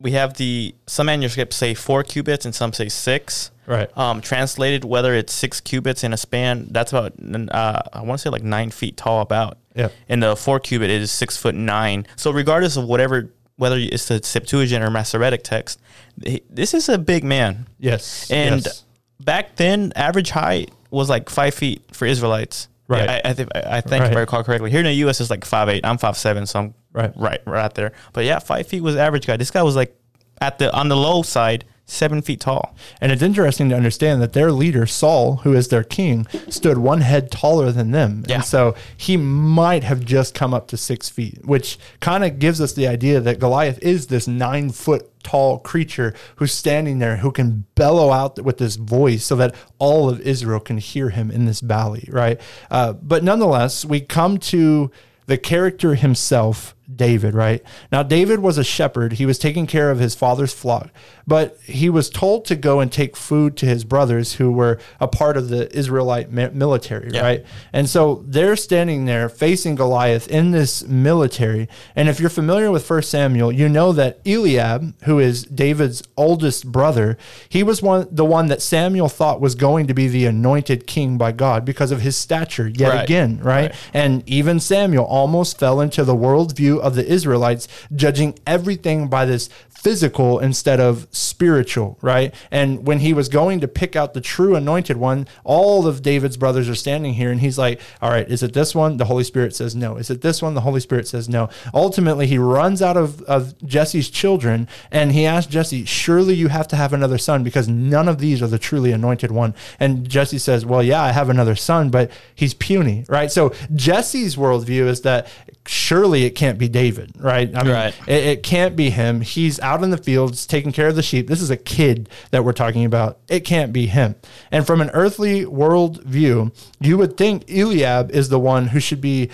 we 0.00 0.12
have 0.12 0.34
the 0.34 0.74
some 0.86 1.06
manuscripts 1.06 1.56
say 1.56 1.74
four 1.74 2.02
cubits 2.02 2.44
and 2.44 2.54
some 2.54 2.72
say 2.72 2.88
six. 2.88 3.50
Right. 3.66 3.96
Um, 3.96 4.20
translated, 4.20 4.84
whether 4.84 5.14
it's 5.14 5.32
six 5.32 5.60
cubits 5.60 6.02
in 6.02 6.12
a 6.12 6.16
span, 6.16 6.66
that's 6.70 6.92
about 6.92 7.12
uh, 7.50 7.82
I 7.92 8.02
want 8.02 8.18
to 8.18 8.22
say 8.22 8.30
like 8.30 8.42
nine 8.42 8.70
feet 8.70 8.96
tall, 8.96 9.20
about. 9.20 9.58
Yeah. 9.74 9.88
And 10.08 10.22
the 10.22 10.34
four 10.34 10.58
cubit 10.58 10.90
is 10.90 11.12
six 11.12 11.36
foot 11.36 11.54
nine. 11.54 12.06
So 12.16 12.32
regardless 12.32 12.76
of 12.76 12.84
whatever, 12.84 13.32
whether 13.56 13.76
it's 13.78 14.08
the 14.08 14.22
Septuagint 14.22 14.82
or 14.82 14.90
Masoretic 14.90 15.44
text, 15.44 15.80
this 16.16 16.74
is 16.74 16.88
a 16.88 16.98
big 16.98 17.22
man. 17.22 17.68
Yes. 17.78 18.30
And 18.30 18.64
yes. 18.64 18.84
back 19.20 19.56
then, 19.56 19.92
average 19.94 20.30
height 20.30 20.72
was 20.92 21.08
like 21.08 21.28
five 21.30 21.54
feet 21.54 21.82
for 21.92 22.06
Israelites. 22.06 22.68
Right. 22.88 23.08
I, 23.08 23.20
I 23.30 23.32
think 23.32 23.48
I 23.54 23.80
think 23.80 24.02
Right. 24.02 24.10
if 24.10 24.16
I 24.16 24.20
recall 24.20 24.44
correctly. 24.44 24.70
Here 24.70 24.80
in 24.80 24.86
the 24.86 24.92
U.S. 24.94 25.20
is 25.20 25.30
like 25.30 25.44
five 25.44 25.68
eight. 25.68 25.84
I'm 25.86 25.98
five 25.98 26.16
seven, 26.16 26.46
so 26.46 26.58
I'm 26.60 26.74
Right. 26.92 27.12
right, 27.16 27.40
right 27.46 27.72
there. 27.74 27.92
But 28.12 28.24
yeah, 28.26 28.38
five 28.38 28.66
feet 28.66 28.82
was 28.82 28.96
average 28.96 29.26
guy. 29.26 29.36
This 29.38 29.50
guy 29.50 29.62
was 29.62 29.74
like 29.76 29.96
at 30.40 30.58
the 30.58 30.70
on 30.74 30.88
the 30.88 30.96
low 30.96 31.22
side, 31.22 31.64
seven 31.92 32.22
feet 32.22 32.40
tall. 32.40 32.74
And 33.00 33.12
it's 33.12 33.22
interesting 33.22 33.68
to 33.68 33.76
understand 33.76 34.22
that 34.22 34.32
their 34.32 34.50
leader, 34.50 34.86
Saul, 34.86 35.36
who 35.38 35.52
is 35.54 35.68
their 35.68 35.84
king, 35.84 36.26
stood 36.48 36.78
one 36.78 37.02
head 37.02 37.30
taller 37.30 37.70
than 37.70 37.90
them. 37.90 38.24
Yeah. 38.26 38.36
And 38.36 38.44
so 38.44 38.74
he 38.96 39.16
might 39.16 39.84
have 39.84 40.04
just 40.04 40.34
come 40.34 40.54
up 40.54 40.68
to 40.68 40.76
six 40.76 41.08
feet, 41.08 41.44
which 41.44 41.78
kind 42.00 42.24
of 42.24 42.38
gives 42.38 42.60
us 42.60 42.72
the 42.72 42.88
idea 42.88 43.20
that 43.20 43.38
Goliath 43.38 43.78
is 43.82 44.06
this 44.06 44.26
nine 44.26 44.70
foot 44.70 45.08
tall 45.22 45.58
creature 45.58 46.14
who's 46.36 46.52
standing 46.52 46.98
there 46.98 47.18
who 47.18 47.30
can 47.30 47.64
bellow 47.74 48.10
out 48.10 48.42
with 48.42 48.58
this 48.58 48.76
voice 48.76 49.24
so 49.24 49.36
that 49.36 49.54
all 49.78 50.08
of 50.08 50.20
Israel 50.20 50.60
can 50.60 50.78
hear 50.78 51.10
him 51.10 51.30
in 51.30 51.44
this 51.44 51.60
valley, 51.60 52.08
right? 52.10 52.40
Uh, 52.70 52.92
but 52.94 53.22
nonetheless, 53.22 53.84
we 53.84 54.00
come 54.00 54.38
to 54.38 54.90
the 55.26 55.38
character 55.38 55.94
himself, 55.94 56.74
David, 56.96 57.34
right? 57.34 57.62
Now, 57.90 58.02
David 58.02 58.40
was 58.40 58.58
a 58.58 58.64
shepherd. 58.64 59.14
He 59.14 59.26
was 59.26 59.38
taking 59.38 59.66
care 59.66 59.90
of 59.90 59.98
his 59.98 60.14
father's 60.14 60.52
flock, 60.52 60.90
but 61.26 61.58
he 61.64 61.88
was 61.88 62.10
told 62.10 62.44
to 62.46 62.56
go 62.56 62.80
and 62.80 62.90
take 62.90 63.16
food 63.16 63.56
to 63.58 63.66
his 63.66 63.84
brothers 63.84 64.34
who 64.34 64.52
were 64.52 64.78
a 65.00 65.08
part 65.08 65.36
of 65.36 65.48
the 65.48 65.74
Israelite 65.76 66.30
military, 66.30 67.10
yeah. 67.12 67.22
right? 67.22 67.46
And 67.72 67.88
so 67.88 68.22
they're 68.26 68.56
standing 68.56 69.04
there 69.04 69.28
facing 69.28 69.74
Goliath 69.74 70.28
in 70.28 70.50
this 70.50 70.82
military. 70.84 71.68
And 71.94 72.08
if 72.08 72.20
you're 72.20 72.30
familiar 72.30 72.70
with 72.70 72.84
First 72.84 73.10
Samuel, 73.10 73.52
you 73.52 73.68
know 73.68 73.92
that 73.92 74.20
Eliab, 74.26 74.94
who 75.04 75.18
is 75.18 75.44
David's 75.44 76.02
oldest 76.16 76.70
brother, 76.70 77.16
he 77.48 77.62
was 77.62 77.82
one 77.82 78.08
the 78.10 78.24
one 78.24 78.46
that 78.48 78.62
Samuel 78.62 79.08
thought 79.08 79.40
was 79.40 79.54
going 79.54 79.86
to 79.86 79.94
be 79.94 80.08
the 80.08 80.26
anointed 80.26 80.86
king 80.86 81.18
by 81.18 81.32
God 81.32 81.64
because 81.64 81.90
of 81.90 82.00
his 82.00 82.16
stature 82.16 82.68
yet 82.68 82.88
right. 82.88 83.04
again, 83.04 83.38
right? 83.38 83.70
right? 83.70 83.74
And 83.92 84.28
even 84.28 84.60
Samuel 84.60 85.04
almost 85.04 85.58
fell 85.58 85.80
into 85.80 86.04
the 86.04 86.14
worldview 86.14 86.80
of 86.82 86.94
the 86.94 87.06
Israelites, 87.06 87.68
judging 87.94 88.38
everything 88.46 89.08
by 89.08 89.24
this 89.24 89.48
physical 89.82 90.38
instead 90.38 90.78
of 90.78 91.08
spiritual, 91.10 91.98
right? 92.02 92.32
And 92.52 92.86
when 92.86 93.00
he 93.00 93.12
was 93.12 93.28
going 93.28 93.58
to 93.60 93.68
pick 93.68 93.96
out 93.96 94.14
the 94.14 94.20
true 94.20 94.54
anointed 94.54 94.96
one, 94.96 95.26
all 95.42 95.88
of 95.88 96.02
David's 96.02 96.36
brothers 96.36 96.68
are 96.68 96.76
standing 96.76 97.14
here 97.14 97.32
and 97.32 97.40
he's 97.40 97.58
like, 97.58 97.80
All 98.00 98.10
right, 98.10 98.28
is 98.30 98.44
it 98.44 98.52
this 98.52 98.76
one? 98.76 98.98
The 98.98 99.06
Holy 99.06 99.24
Spirit 99.24 99.56
says 99.56 99.74
no. 99.74 99.96
Is 99.96 100.08
it 100.08 100.20
this 100.20 100.40
one? 100.40 100.54
The 100.54 100.60
Holy 100.60 100.78
Spirit 100.78 101.08
says 101.08 101.28
no. 101.28 101.48
Ultimately, 101.74 102.28
he 102.28 102.38
runs 102.38 102.80
out 102.80 102.96
of, 102.96 103.22
of 103.22 103.58
Jesse's 103.66 104.08
children 104.08 104.68
and 104.92 105.10
he 105.10 105.26
asks 105.26 105.50
Jesse, 105.50 105.84
Surely 105.84 106.34
you 106.34 106.46
have 106.46 106.68
to 106.68 106.76
have 106.76 106.92
another 106.92 107.18
son 107.18 107.42
because 107.42 107.68
none 107.68 108.06
of 108.06 108.18
these 108.18 108.40
are 108.40 108.46
the 108.46 108.60
truly 108.60 108.92
anointed 108.92 109.32
one. 109.32 109.52
And 109.80 110.08
Jesse 110.08 110.38
says, 110.38 110.64
Well, 110.64 110.84
yeah, 110.84 111.02
I 111.02 111.10
have 111.10 111.28
another 111.28 111.56
son, 111.56 111.90
but 111.90 112.12
he's 112.36 112.54
puny, 112.54 113.04
right? 113.08 113.32
So 113.32 113.52
Jesse's 113.74 114.36
worldview 114.36 114.86
is 114.86 115.00
that 115.00 115.26
surely 115.66 116.24
it 116.24 116.30
can't 116.30 116.58
be 116.58 116.68
David, 116.72 117.12
right? 117.18 117.54
I 117.54 117.62
mean, 117.62 117.72
right. 117.72 117.94
It, 118.06 118.24
it 118.24 118.42
can't 118.42 118.74
be 118.74 118.90
him. 118.90 119.20
He's 119.20 119.60
out 119.60 119.82
in 119.82 119.90
the 119.90 119.98
fields 119.98 120.46
taking 120.46 120.72
care 120.72 120.88
of 120.88 120.96
the 120.96 121.02
sheep. 121.02 121.28
This 121.28 121.40
is 121.40 121.50
a 121.50 121.56
kid 121.56 122.08
that 122.30 122.44
we're 122.44 122.52
talking 122.52 122.84
about. 122.84 123.18
It 123.28 123.40
can't 123.40 123.72
be 123.72 123.86
him. 123.86 124.16
And 124.50 124.66
from 124.66 124.80
an 124.80 124.90
earthly 124.90 125.44
world 125.46 126.02
view, 126.02 126.52
you 126.80 126.98
would 126.98 127.16
think 127.16 127.48
Eliab 127.48 128.10
is 128.10 128.28
the 128.28 128.40
one 128.40 128.68
who 128.68 128.80
should 128.80 129.00
be 129.00 129.30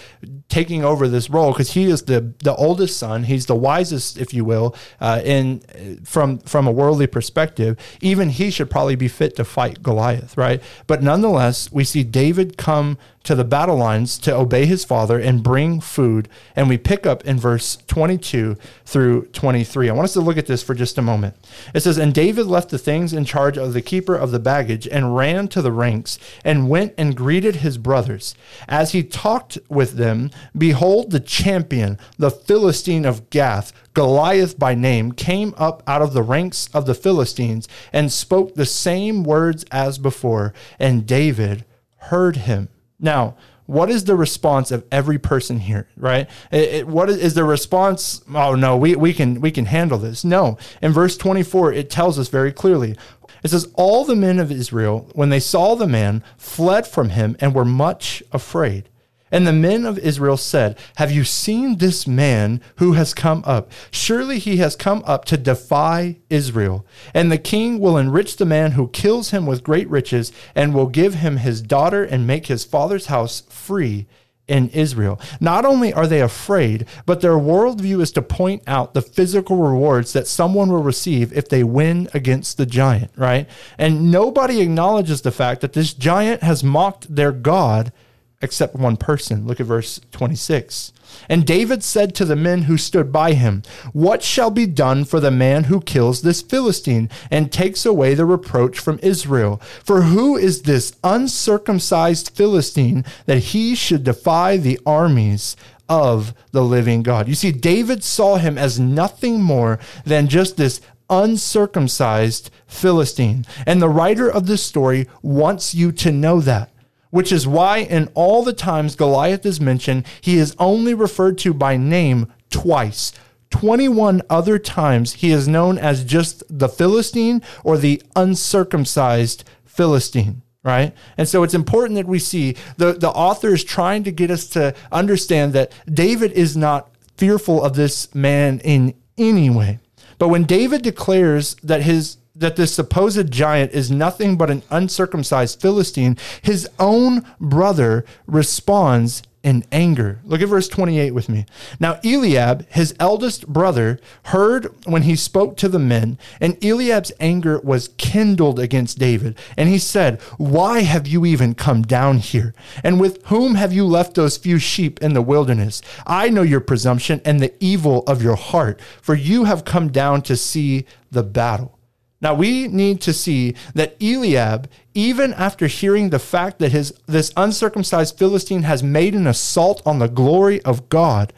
taking 0.49 0.83
over 0.83 1.09
this 1.09 1.28
role 1.28 1.52
because 1.52 1.73
he 1.73 1.85
is 1.85 2.04
the 2.04 2.33
the 2.42 2.54
oldest 2.54 2.99
son. 2.99 3.25
He's 3.25 3.47
the 3.47 3.54
wisest, 3.54 4.18
if 4.18 4.33
you 4.33 4.45
will, 4.45 4.75
uh, 5.00 5.21
in 5.25 5.61
from 6.04 6.38
from 6.40 6.66
a 6.66 6.73
worldly 6.73 7.07
perspective. 7.07 7.76
Even 8.00 8.30
he 8.30 8.50
should 8.50 8.71
probably 8.71 8.97
be 8.97 9.09
fit 9.09 9.37
to 9.37 9.45
fight 9.45 9.83
Goliath, 9.83 10.37
right? 10.37 10.62
But 10.87 11.02
nonetheless, 11.02 11.71
we 11.71 11.85
see 11.85 12.02
David 12.02 12.57
come 12.57 12.99
to 13.28 13.35
the 13.35 13.44
battle 13.44 13.76
lines 13.76 14.16
to 14.16 14.35
obey 14.35 14.64
his 14.64 14.87
father 14.87 15.18
and 15.18 15.42
bring 15.42 15.82
food. 15.82 16.30
And 16.56 16.66
we 16.66 16.78
pick 16.78 17.04
up 17.04 17.26
in 17.26 17.38
verse 17.38 17.76
22 17.87 18.56
through 18.87 19.26
23. 19.26 19.90
I 19.90 19.92
want 19.92 20.06
us 20.06 20.14
to 20.14 20.23
look 20.23 20.38
at 20.38 20.47
this 20.47 20.62
for 20.62 20.73
just 20.73 20.97
a 20.97 21.02
moment. 21.02 21.37
It 21.75 21.80
says, 21.80 21.99
And 21.99 22.14
David 22.14 22.47
left 22.47 22.70
the 22.70 22.78
things 22.78 23.12
in 23.12 23.26
charge 23.26 23.58
of 23.58 23.75
the 23.75 23.82
keeper 23.82 24.14
of 24.16 24.30
the 24.30 24.38
baggage 24.38 24.88
and 24.88 25.14
ran 25.14 25.47
to 25.49 25.61
the 25.61 25.73
ranks 25.73 26.18
and 26.42 26.70
went 26.70 26.94
and 26.97 27.14
greeted 27.14 27.56
his 27.56 27.76
brothers. 27.76 28.35
As 28.66 28.92
he 28.92 29.02
talked 29.02 29.58
with 29.68 29.99
them, 29.99 30.30
behold, 30.56 31.11
the 31.11 31.20
champion, 31.20 31.99
the 32.16 32.30
Philistine 32.30 33.04
of 33.04 33.28
Gath, 33.28 33.75
Goliath 33.92 34.58
by 34.58 34.75
name, 34.75 35.12
came 35.12 35.52
up 35.58 35.82
out 35.87 36.00
of 36.00 36.14
the 36.14 36.23
ranks 36.23 36.70
of 36.73 36.87
the 36.87 36.94
Philistines 36.94 37.68
and 37.92 38.11
spoke 38.11 38.54
the 38.54 38.64
same 38.64 39.23
words 39.23 39.66
as 39.70 39.99
before. 39.99 40.54
And 40.78 41.06
David 41.06 41.66
heard 41.97 42.37
him. 42.37 42.70
Now, 43.00 43.37
what 43.67 43.90
is 43.90 44.05
the 44.05 44.17
response 44.17 44.71
of 44.71 44.85
every 44.90 45.19
person 45.19 45.59
here, 45.61 45.88
right? 45.97 46.28
It, 46.50 46.69
it, 46.69 46.88
what 46.88 47.11
is, 47.11 47.19
is, 47.19 47.35
the 47.35 47.45
response? 47.45 48.23
Oh 48.35 48.55
no, 48.55 48.78
we, 48.78 48.97
we 48.97 49.12
can 49.12 49.43
we 49.43 49.50
can 49.50 49.67
handle 49.67 49.99
this. 49.99 50.25
No. 50.25 50.57
In 50.81 50.93
verse 50.93 51.19
24, 51.19 51.75
it 51.75 51.90
tells 51.90 52.19
us 52.19 52.28
very 52.28 52.50
clearly. 52.50 52.97
It 53.43 53.49
says, 53.49 53.71
All 53.75 54.05
the 54.05 54.17
men 54.17 54.38
of 54.38 54.50
Israel, 54.50 55.11
when 55.12 55.28
they 55.28 55.40
saw 55.40 55.75
the 55.75 55.87
man, 55.87 56.25
fled 56.37 56.87
from 56.87 57.11
him 57.11 57.37
and 57.40 57.55
were 57.55 57.64
much 57.64 58.23
afraid. 58.33 58.88
And 59.30 59.47
the 59.47 59.52
men 59.52 59.85
of 59.85 59.99
Israel 59.99 60.37
said, 60.37 60.78
Have 60.97 61.12
you 61.12 61.25
seen 61.25 61.78
this 61.78 62.06
man 62.06 62.61
who 62.76 62.92
has 62.92 63.14
come 63.14 63.42
up? 63.47 63.70
Surely 63.90 64.38
he 64.38 64.58
has 64.58 64.76
come 64.76 65.02
up 65.06 65.25
to 65.26 65.37
defy 65.37 66.18
Israel. 66.30 66.87
And 67.14 67.30
the 67.30 67.38
king 67.38 67.78
will 67.78 67.99
enrich 67.99 68.37
the 68.37 68.47
man 68.47 68.73
who 68.73 68.88
kills 68.88 69.30
him 69.30 69.47
with 69.47 69.64
great 69.64 69.88
riches, 69.88 70.32
and 70.54 70.75
will 70.75 70.87
give 70.87 71.14
him 71.14 71.38
his 71.38 71.61
daughter 71.61 72.04
and 72.04 72.26
make 72.26 72.47
his 72.47 72.64
father's 72.64 73.06
house 73.06 73.42
free 73.49 74.06
in 74.49 74.70
Israel. 74.70 75.20
Not 75.40 75.64
only 75.64 75.92
are 75.92 76.06
they 76.06 76.23
afraid, 76.23 76.87
but 77.04 77.20
their 77.20 77.32
worldview 77.32 78.00
is 78.00 78.11
to 78.12 78.23
point 78.23 78.62
out 78.66 78.94
the 78.94 79.02
physical 79.02 79.58
rewards 79.58 80.14
that 80.14 80.26
someone 80.26 80.70
will 80.73 80.82
receive 80.82 81.37
if 81.37 81.49
they 81.49 81.62
win 81.62 82.08
against 82.14 82.56
the 82.56 82.66
giant, 82.66 83.12
right? 83.14 83.49
And 83.76 84.11
nobody 84.11 84.61
acknowledges 84.61 85.20
the 85.20 85.30
fact 85.30 85.61
that 85.61 85.75
this 85.75 85.92
giant 85.92 86.42
has 86.42 86.64
mocked 86.64 87.14
their 87.14 87.32
God 87.32 87.92
except 88.40 88.76
one 88.76 88.97
person. 88.97 89.47
Look 89.47 89.61
at 89.61 89.66
verse 89.66 90.00
26. 90.12 90.92
And 91.28 91.47
David 91.47 91.83
said 91.83 92.14
to 92.14 92.25
the 92.25 92.37
men 92.37 92.62
who 92.62 92.76
stood 92.76 93.11
by 93.11 93.33
him, 93.33 93.62
What 93.92 94.23
shall 94.23 94.50
be 94.50 94.66
done 94.66 95.04
for 95.04 95.21
the 95.21 95.30
man 95.30 95.64
who 95.64 95.80
kills 95.80 96.23
this 96.23 96.42
Philistine 96.42 97.11
and 97.30 97.50
takes 97.50 97.85
away 97.85 98.14
the 98.14 98.26
reproach 98.26 98.78
from 98.78 99.00
Israel? 99.02 99.61
For 99.85 100.02
who 100.02 100.37
is 100.37 100.62
this 100.62 100.92
uncircumcised 101.02 102.37
Philistine 102.37 103.04
that 103.26 103.38
he 103.38 103.75
should 103.75 104.04
defy 104.04 104.57
the 104.57 104.78
armies 104.87 105.57
of 105.88 106.35
the 106.52 106.62
living 106.62 107.02
God? 107.02 107.26
You 107.26 107.35
see, 107.35 107.52
David 107.52 108.04
saw 108.04 108.37
him 108.37 108.57
as 108.57 108.78
nothing 108.78 109.42
more 109.42 109.80
than 110.04 110.28
just 110.28 110.57
this 110.57 110.80
uncircumcised 111.11 112.50
Philistine. 112.66 113.47
And 113.66 113.83
the 113.83 113.88
writer 113.88 114.30
of 114.30 114.47
this 114.47 114.62
story 114.62 115.09
wants 115.23 115.75
you 115.75 115.90
to 115.92 116.12
know 116.12 116.40
that 116.40 116.71
which 117.11 117.33
is 117.33 117.47
why 117.47 117.79
in 117.79 118.09
all 118.15 118.43
the 118.43 118.53
times 118.53 118.97
Goliath 118.97 119.47
is 119.47 119.61
mentioned, 119.61 120.07
he 120.21 120.38
is 120.38 120.55
only 120.59 120.95
referred 120.95 121.38
to 121.38 121.55
by 121.55 121.77
name 121.77 122.33
twice. 122.50 123.12
21 123.50 124.23
other 124.29 124.59
times 124.59 125.15
he 125.15 125.31
is 125.31 125.49
known 125.49 125.79
as 125.79 126.05
just 126.05 126.43
the 126.50 126.69
Philistine 126.69 127.43
or 127.65 127.79
the 127.79 128.03
uncircumcised 128.15 129.45
Philistine, 129.65 130.43
right? 130.62 130.95
And 131.17 131.29
so 131.29 131.43
it's 131.43 131.55
important 131.55 131.95
that 131.97 132.07
we 132.07 132.19
see 132.19 132.57
the, 132.77 132.93
the 132.93 133.09
author 133.09 133.55
is 133.55 133.65
trying 133.65 134.05
to 134.05 134.12
get 134.12 134.31
us 134.31 134.47
to 134.49 134.75
understand 134.93 135.55
that 135.55 135.73
David 135.91 136.33
is 136.33 136.57
not 136.57 136.91
fearful 137.17 137.62
of 137.62 137.75
this 137.75 138.15
man 138.15 138.61
in 138.61 138.95
any 139.17 139.50
way. 139.50 139.79
But 140.19 140.29
when 140.29 140.45
David 140.45 140.83
declares 140.83 141.55
that 141.62 141.83
his 141.83 142.19
that 142.38 142.57
this 142.57 142.75
supposed 142.75 143.30
giant 143.30 143.73
is 143.73 143.90
nothing 143.90 144.37
but 144.37 144.50
an 144.50 144.62
uncircumcised 144.71 145.61
Philistine, 145.61 146.16
his 146.42 146.68
own 146.78 147.25
brother 147.40 148.04
responds 148.26 149.23
in 149.42 149.64
anger. 149.71 150.21
Look 150.25 150.42
at 150.42 150.49
verse 150.49 150.68
28 150.68 151.12
with 151.12 151.28
me. 151.28 151.47
Now, 151.78 152.00
Eliab, 152.04 152.66
his 152.68 152.95
eldest 152.99 153.47
brother, 153.47 153.99
heard 154.25 154.75
when 154.85 155.02
he 155.02 155.16
spoke 155.16 155.57
to 155.57 155.68
the 155.68 155.78
men, 155.78 156.18
and 156.40 156.62
Eliab's 156.62 157.12
anger 157.21 157.61
was 157.61 157.88
kindled 157.97 158.59
against 158.59 158.99
David. 158.99 159.38
And 159.57 159.68
he 159.68 159.78
said, 159.78 160.21
Why 160.38 160.80
have 160.80 161.07
you 161.07 161.25
even 161.25 161.54
come 161.54 161.83
down 161.83 162.18
here? 162.18 162.52
And 162.83 163.00
with 163.00 163.25
whom 163.26 163.54
have 163.54 163.73
you 163.73 163.87
left 163.87 164.14
those 164.14 164.37
few 164.37 164.59
sheep 164.59 165.00
in 165.00 165.14
the 165.14 165.23
wilderness? 165.23 165.83
I 166.07 166.28
know 166.28 166.42
your 166.42 166.61
presumption 166.61 167.21
and 167.25 167.40
the 167.40 167.54
evil 167.61 168.02
of 168.07 168.23
your 168.23 168.37
heart, 168.37 168.80
for 169.00 169.14
you 169.14 169.45
have 169.45 169.64
come 169.64 169.88
down 169.88 170.23
to 170.23 170.37
see 170.37 170.85
the 171.11 171.23
battle. 171.23 171.77
Now 172.20 172.34
we 172.34 172.66
need 172.68 173.00
to 173.02 173.12
see 173.12 173.54
that 173.75 173.96
Eliab, 174.00 174.68
even 174.94 175.32
after 175.34 175.66
hearing 175.68 176.10
the 176.10 176.18
fact 176.18 176.58
that 176.58 176.72
his 176.72 176.92
this 177.06 177.32
uncircumcised 177.37 178.18
Philistine 178.18 178.62
has 178.64 178.82
made 178.82 179.14
an 179.14 179.26
assault 179.26 179.82
on 179.87 179.98
the 179.98 180.08
glory 180.08 180.60
of 180.62 180.88
God, 180.88 181.32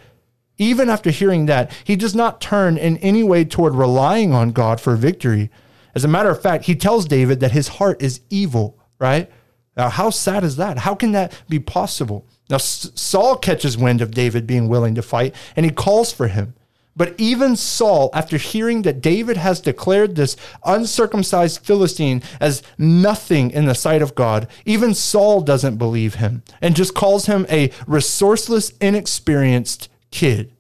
even 0.57 0.89
after 0.89 1.11
hearing 1.11 1.47
that, 1.47 1.73
he 1.85 1.97
does 1.97 2.15
not 2.15 2.41
turn 2.41 2.77
in 2.77 2.97
any 2.99 3.23
way 3.23 3.45
toward 3.45 3.75
relying 3.75 4.33
on 4.33 4.53
God 4.53 4.81
for 4.81 4.95
victory. 4.97 5.51
As 5.95 6.05
a 6.05 6.09
matter 6.09 6.31
of 6.31 6.41
fact, 6.41 6.65
he 6.65 6.77
tells 6.77 7.07
David 7.07 7.41
that 7.41 7.53
his 7.53 7.69
heart 7.69 8.01
is 8.03 8.21
evil, 8.31 8.79
right? 8.99 9.31
Now, 9.77 9.89
how 9.89 10.11
sad 10.11 10.45
is 10.45 10.57
that? 10.57 10.79
How 10.79 10.95
can 10.95 11.13
that 11.13 11.33
be 11.49 11.59
possible? 11.59 12.27
Now, 12.51 12.59
Saul 12.59 13.37
catches 13.37 13.79
wind 13.79 14.03
of 14.03 14.11
David 14.11 14.47
being 14.47 14.69
willing 14.69 14.95
to 14.97 15.03
fight 15.03 15.35
and 15.57 15.65
he 15.65 15.73
calls 15.73 16.13
for 16.13 16.29
him. 16.29 16.55
But 16.97 17.15
even 17.19 17.57
Saul, 17.57 18.11
after 18.13 18.37
hearing 18.37 18.83
that 18.83 19.01
David 19.01 19.37
has 19.37 19.61
declared 19.61 20.17
this 20.17 20.37
uncircumcised 20.65 21.65
Philistine 21.65 22.23
as 22.41 22.63
nothing 22.77 23.51
in 23.51 23.67
the 23.67 23.75
sight 23.75 24.03
of 24.03 24.15
God, 24.15 24.49
even 24.65 24.95
Saul 24.95 25.41
doesn't 25.41 25.77
believe 25.77 26.17
him 26.17 26.43
and 26.61 26.77
just 26.77 26.95
calls 26.95 27.27
him 27.27 27.47
a 27.49 27.69
resourceless, 27.87 28.73
inexperienced 28.81 29.89
kid. 30.11 30.53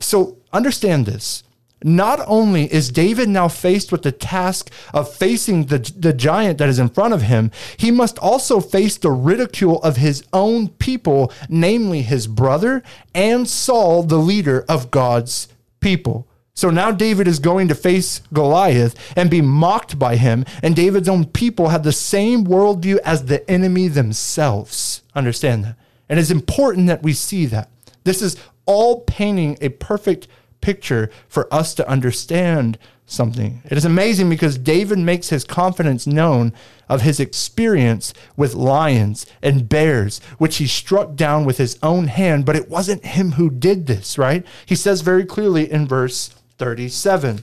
So 0.00 0.38
understand 0.52 1.06
this 1.06 1.42
not 1.84 2.18
only 2.26 2.72
is 2.72 2.90
David 2.90 3.28
now 3.28 3.46
faced 3.46 3.92
with 3.92 4.02
the 4.02 4.10
task 4.10 4.70
of 4.94 5.14
facing 5.14 5.66
the, 5.66 5.78
the 5.96 6.14
giant 6.14 6.56
that 6.58 6.70
is 6.70 6.78
in 6.78 6.88
front 6.88 7.12
of 7.12 7.22
him, 7.22 7.50
he 7.76 7.90
must 7.90 8.18
also 8.18 8.58
face 8.58 8.96
the 8.96 9.10
ridicule 9.10 9.82
of 9.82 9.98
his 9.98 10.24
own 10.32 10.68
people, 10.68 11.30
namely 11.48 12.00
his 12.00 12.26
brother 12.26 12.82
and 13.14 13.46
Saul, 13.46 14.02
the 14.02 14.18
leader 14.18 14.64
of 14.66 14.90
God's 14.90 15.48
people. 15.84 16.26
So 16.54 16.70
now 16.70 16.90
David 16.92 17.28
is 17.28 17.38
going 17.38 17.68
to 17.68 17.74
face 17.74 18.22
Goliath 18.32 18.96
and 19.16 19.30
be 19.30 19.42
mocked 19.42 19.98
by 19.98 20.16
him, 20.16 20.46
and 20.62 20.74
David's 20.74 21.10
own 21.10 21.26
people 21.26 21.68
have 21.68 21.82
the 21.82 21.92
same 21.92 22.46
worldview 22.46 22.98
as 23.04 23.26
the 23.26 23.48
enemy 23.50 23.88
themselves. 23.88 25.02
Understand 25.14 25.64
that. 25.64 25.76
And 26.08 26.18
it's 26.18 26.30
important 26.30 26.86
that 26.86 27.02
we 27.02 27.12
see 27.12 27.44
that. 27.46 27.68
This 28.04 28.22
is 28.22 28.36
all 28.64 29.00
painting 29.02 29.58
a 29.60 29.68
perfect 29.68 30.26
picture 30.62 31.10
for 31.28 31.52
us 31.52 31.74
to 31.74 31.86
understand 31.88 32.78
something. 33.06 33.62
It 33.64 33.76
is 33.76 33.84
amazing 33.84 34.30
because 34.30 34.58
David 34.58 34.98
makes 34.98 35.28
his 35.28 35.44
confidence 35.44 36.06
known 36.06 36.52
of 36.88 37.02
his 37.02 37.20
experience 37.20 38.14
with 38.36 38.54
lions 38.54 39.26
and 39.42 39.68
bears, 39.68 40.20
which 40.38 40.56
he 40.56 40.66
struck 40.66 41.14
down 41.14 41.44
with 41.44 41.58
his 41.58 41.78
own 41.82 42.08
hand, 42.08 42.44
but 42.44 42.56
it 42.56 42.68
wasn't 42.68 43.04
him 43.04 43.32
who 43.32 43.50
did 43.50 43.86
this, 43.86 44.18
right? 44.18 44.46
He 44.66 44.74
says 44.74 45.00
very 45.00 45.24
clearly 45.24 45.70
in 45.70 45.86
verse 45.86 46.34
37. 46.58 47.42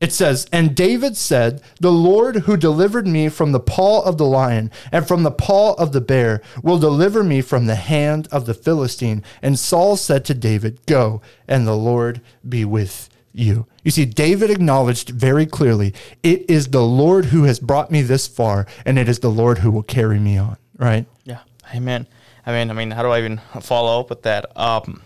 It 0.00 0.12
says, 0.12 0.46
And 0.52 0.76
David 0.76 1.16
said, 1.16 1.60
The 1.80 1.90
Lord 1.90 2.36
who 2.36 2.56
delivered 2.56 3.06
me 3.06 3.28
from 3.28 3.50
the 3.50 3.58
paw 3.60 4.00
of 4.02 4.16
the 4.16 4.26
lion 4.26 4.70
and 4.92 5.08
from 5.08 5.24
the 5.24 5.32
paw 5.32 5.74
of 5.74 5.90
the 5.90 6.00
bear 6.00 6.40
will 6.62 6.78
deliver 6.78 7.24
me 7.24 7.40
from 7.40 7.66
the 7.66 7.74
hand 7.74 8.28
of 8.30 8.46
the 8.46 8.54
Philistine. 8.54 9.24
And 9.42 9.58
Saul 9.58 9.96
said 9.96 10.24
to 10.26 10.34
David, 10.34 10.86
Go, 10.86 11.20
and 11.48 11.66
the 11.66 11.76
Lord 11.76 12.20
be 12.48 12.64
with 12.64 13.08
you. 13.38 13.66
You 13.84 13.90
see, 13.90 14.04
David 14.04 14.50
acknowledged 14.50 15.10
very 15.10 15.46
clearly, 15.46 15.94
It 16.22 16.48
is 16.50 16.68
the 16.68 16.82
Lord 16.82 17.26
who 17.26 17.44
has 17.44 17.58
brought 17.58 17.90
me 17.90 18.02
this 18.02 18.26
far, 18.26 18.66
and 18.84 18.98
it 18.98 19.08
is 19.08 19.20
the 19.20 19.30
Lord 19.30 19.58
who 19.58 19.70
will 19.70 19.82
carry 19.82 20.18
me 20.18 20.38
on, 20.38 20.56
right? 20.76 21.06
Yeah. 21.24 21.40
Amen. 21.74 22.06
I 22.44 22.52
mean, 22.52 22.70
I 22.70 22.74
mean, 22.74 22.90
how 22.90 23.02
do 23.02 23.10
I 23.10 23.18
even 23.18 23.40
follow 23.60 24.00
up 24.00 24.10
with 24.10 24.22
that? 24.22 24.56
Um, 24.58 25.02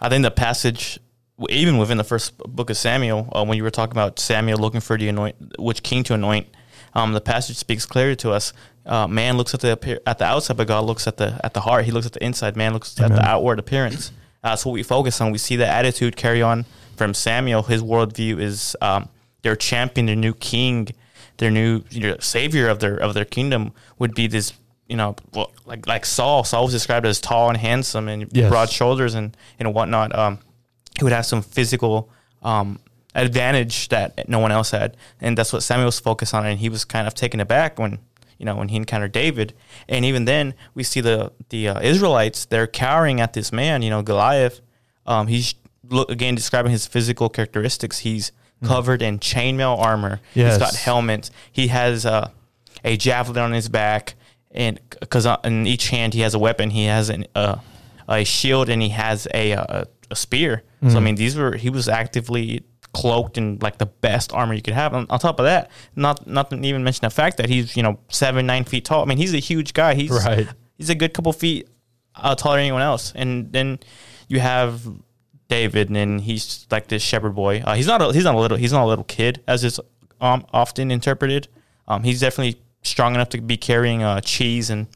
I 0.00 0.08
think 0.08 0.22
the 0.22 0.30
passage 0.30 0.98
even 1.50 1.76
within 1.76 1.98
the 1.98 2.04
first 2.04 2.38
book 2.38 2.70
of 2.70 2.76
Samuel, 2.76 3.28
uh, 3.34 3.44
when 3.44 3.56
you 3.56 3.62
were 3.62 3.70
talking 3.70 3.92
about 3.92 4.18
Samuel 4.18 4.58
looking 4.58 4.80
for 4.80 4.96
the 4.96 5.08
anoint, 5.08 5.36
which 5.58 5.82
king 5.82 6.02
to 6.04 6.14
anoint, 6.14 6.46
um, 6.94 7.12
the 7.12 7.20
passage 7.20 7.56
speaks 7.56 7.84
clearly 7.84 8.16
to 8.16 8.30
us. 8.32 8.54
Uh, 8.86 9.06
man 9.06 9.36
looks 9.36 9.52
at 9.52 9.60
the 9.60 10.00
at 10.06 10.18
the 10.18 10.24
outside, 10.24 10.56
but 10.56 10.66
God 10.66 10.84
looks 10.84 11.06
at 11.06 11.16
the 11.18 11.38
at 11.44 11.52
the 11.52 11.60
heart. 11.60 11.84
He 11.84 11.90
looks 11.90 12.06
at 12.06 12.12
the 12.12 12.24
inside. 12.24 12.56
Man 12.56 12.72
looks 12.72 12.98
Amen. 12.98 13.12
at 13.12 13.16
the 13.16 13.28
outward 13.28 13.58
appearance. 13.58 14.12
Uh, 14.42 14.50
that's 14.50 14.64
what 14.64 14.72
we 14.72 14.82
focus 14.82 15.20
on. 15.20 15.32
We 15.32 15.38
see 15.38 15.56
the 15.56 15.66
attitude 15.66 16.16
carry 16.16 16.40
on 16.40 16.64
from 16.96 17.14
Samuel. 17.14 17.62
His 17.62 17.82
worldview 17.82 18.40
is 18.40 18.76
um, 18.80 19.08
their 19.42 19.56
champion, 19.56 20.06
their 20.06 20.16
new 20.16 20.34
king, 20.34 20.88
their 21.38 21.50
new 21.50 21.82
you 21.90 22.00
know, 22.00 22.16
savior 22.20 22.68
of 22.68 22.80
their 22.80 22.96
of 22.96 23.14
their 23.14 23.24
kingdom 23.24 23.72
would 23.98 24.14
be 24.14 24.26
this 24.26 24.52
you 24.88 24.96
know, 24.96 25.16
well, 25.34 25.52
like 25.64 25.86
like 25.86 26.06
Saul. 26.06 26.44
Saul 26.44 26.64
was 26.64 26.72
described 26.72 27.06
as 27.06 27.20
tall 27.20 27.48
and 27.48 27.58
handsome 27.58 28.08
and 28.08 28.28
yes. 28.32 28.50
broad 28.50 28.70
shoulders 28.70 29.14
and 29.14 29.36
and 29.58 29.74
whatnot. 29.74 30.14
Um, 30.16 30.38
he 30.96 31.04
would 31.04 31.12
have 31.12 31.26
some 31.26 31.42
physical 31.42 32.10
um, 32.42 32.78
advantage 33.14 33.88
that 33.88 34.28
no 34.28 34.38
one 34.38 34.52
else 34.52 34.70
had, 34.70 34.96
and 35.20 35.36
that's 35.36 35.52
what 35.52 35.62
Samuel 35.62 35.86
was 35.86 35.98
focused 35.98 36.34
on. 36.34 36.46
And 36.46 36.58
he 36.58 36.68
was 36.68 36.84
kind 36.84 37.06
of 37.06 37.14
taken 37.14 37.40
aback 37.40 37.78
when 37.78 37.98
you 38.38 38.46
know 38.46 38.54
when 38.56 38.68
he 38.68 38.76
encountered 38.76 39.12
David. 39.12 39.54
And 39.88 40.04
even 40.04 40.24
then, 40.24 40.54
we 40.74 40.84
see 40.84 41.00
the 41.00 41.32
the 41.48 41.68
uh, 41.68 41.80
Israelites 41.80 42.44
they're 42.44 42.68
cowering 42.68 43.20
at 43.20 43.32
this 43.32 43.52
man, 43.52 43.82
you 43.82 43.90
know, 43.90 44.02
Goliath. 44.02 44.60
Um, 45.04 45.26
he's 45.26 45.54
look, 45.88 46.10
again 46.10 46.34
describing 46.34 46.72
his 46.72 46.86
physical 46.86 47.28
characteristics. 47.28 47.98
He's 47.98 48.32
mm. 48.62 48.68
covered 48.68 49.02
in 49.02 49.18
chainmail 49.18 49.78
armor. 49.78 50.20
Yes. 50.34 50.54
He's 50.54 50.58
got 50.58 50.74
helmets. 50.74 51.30
He 51.50 51.68
has 51.68 52.06
uh, 52.06 52.30
a 52.84 52.96
javelin 52.96 53.42
on 53.42 53.52
his 53.52 53.68
back, 53.68 54.14
and 54.50 54.80
because 55.00 55.26
in 55.44 55.66
each 55.66 55.88
hand 55.88 56.14
he 56.14 56.20
has 56.20 56.34
a 56.34 56.38
weapon. 56.38 56.70
He 56.70 56.86
has 56.86 57.08
an, 57.08 57.26
uh, 57.34 57.56
a 58.08 58.24
shield 58.24 58.68
and 58.68 58.80
he 58.80 58.90
has 58.90 59.26
a, 59.34 59.52
a 59.52 59.86
a 60.10 60.16
spear. 60.16 60.62
Mm-hmm. 60.76 60.90
So 60.90 60.96
I 60.96 61.00
mm. 61.00 61.04
mean, 61.04 61.14
these 61.16 61.36
were 61.36 61.56
he 61.56 61.70
was 61.70 61.88
actively 61.88 62.64
cloaked 62.92 63.36
in 63.36 63.58
like 63.60 63.78
the 63.78 63.86
best 63.86 64.32
armor 64.32 64.54
you 64.54 64.62
could 64.62 64.74
have. 64.74 64.94
On, 64.94 65.06
on 65.10 65.18
top 65.18 65.38
of 65.38 65.44
that, 65.44 65.70
not 65.94 66.26
not 66.26 66.52
even 66.52 66.84
mention 66.84 67.02
the 67.02 67.10
fact 67.10 67.36
that 67.38 67.48
he's 67.48 67.76
you 67.76 67.82
know 67.82 67.98
seven 68.08 68.46
nine 68.46 68.64
feet 68.64 68.84
tall. 68.84 69.02
I 69.02 69.04
mean, 69.06 69.18
he's 69.18 69.34
a 69.34 69.38
huge 69.38 69.74
guy. 69.74 69.94
He's 69.94 70.10
right. 70.10 70.48
He's 70.76 70.90
a 70.90 70.94
good 70.94 71.14
couple 71.14 71.32
feet 71.32 71.68
uh, 72.14 72.34
taller 72.34 72.56
than 72.56 72.64
anyone 72.64 72.82
else. 72.82 73.12
And 73.14 73.52
then 73.52 73.78
you 74.28 74.40
have 74.40 74.82
David, 75.48 75.90
and 75.90 76.20
he's 76.20 76.66
like 76.70 76.88
this 76.88 77.02
shepherd 77.02 77.34
boy. 77.34 77.62
Uh, 77.64 77.74
he's 77.74 77.86
not 77.86 78.02
a, 78.02 78.12
he's 78.12 78.24
not 78.24 78.34
a 78.34 78.38
little 78.38 78.58
he's 78.58 78.72
not 78.72 78.84
a 78.84 78.86
little 78.88 79.04
kid 79.04 79.42
as 79.46 79.64
is 79.64 79.80
um, 80.20 80.44
often 80.52 80.90
interpreted. 80.90 81.48
Um, 81.88 82.02
he's 82.02 82.20
definitely 82.20 82.60
strong 82.82 83.14
enough 83.14 83.28
to 83.30 83.40
be 83.40 83.56
carrying 83.56 84.02
uh, 84.02 84.20
cheese 84.20 84.70
and 84.70 84.86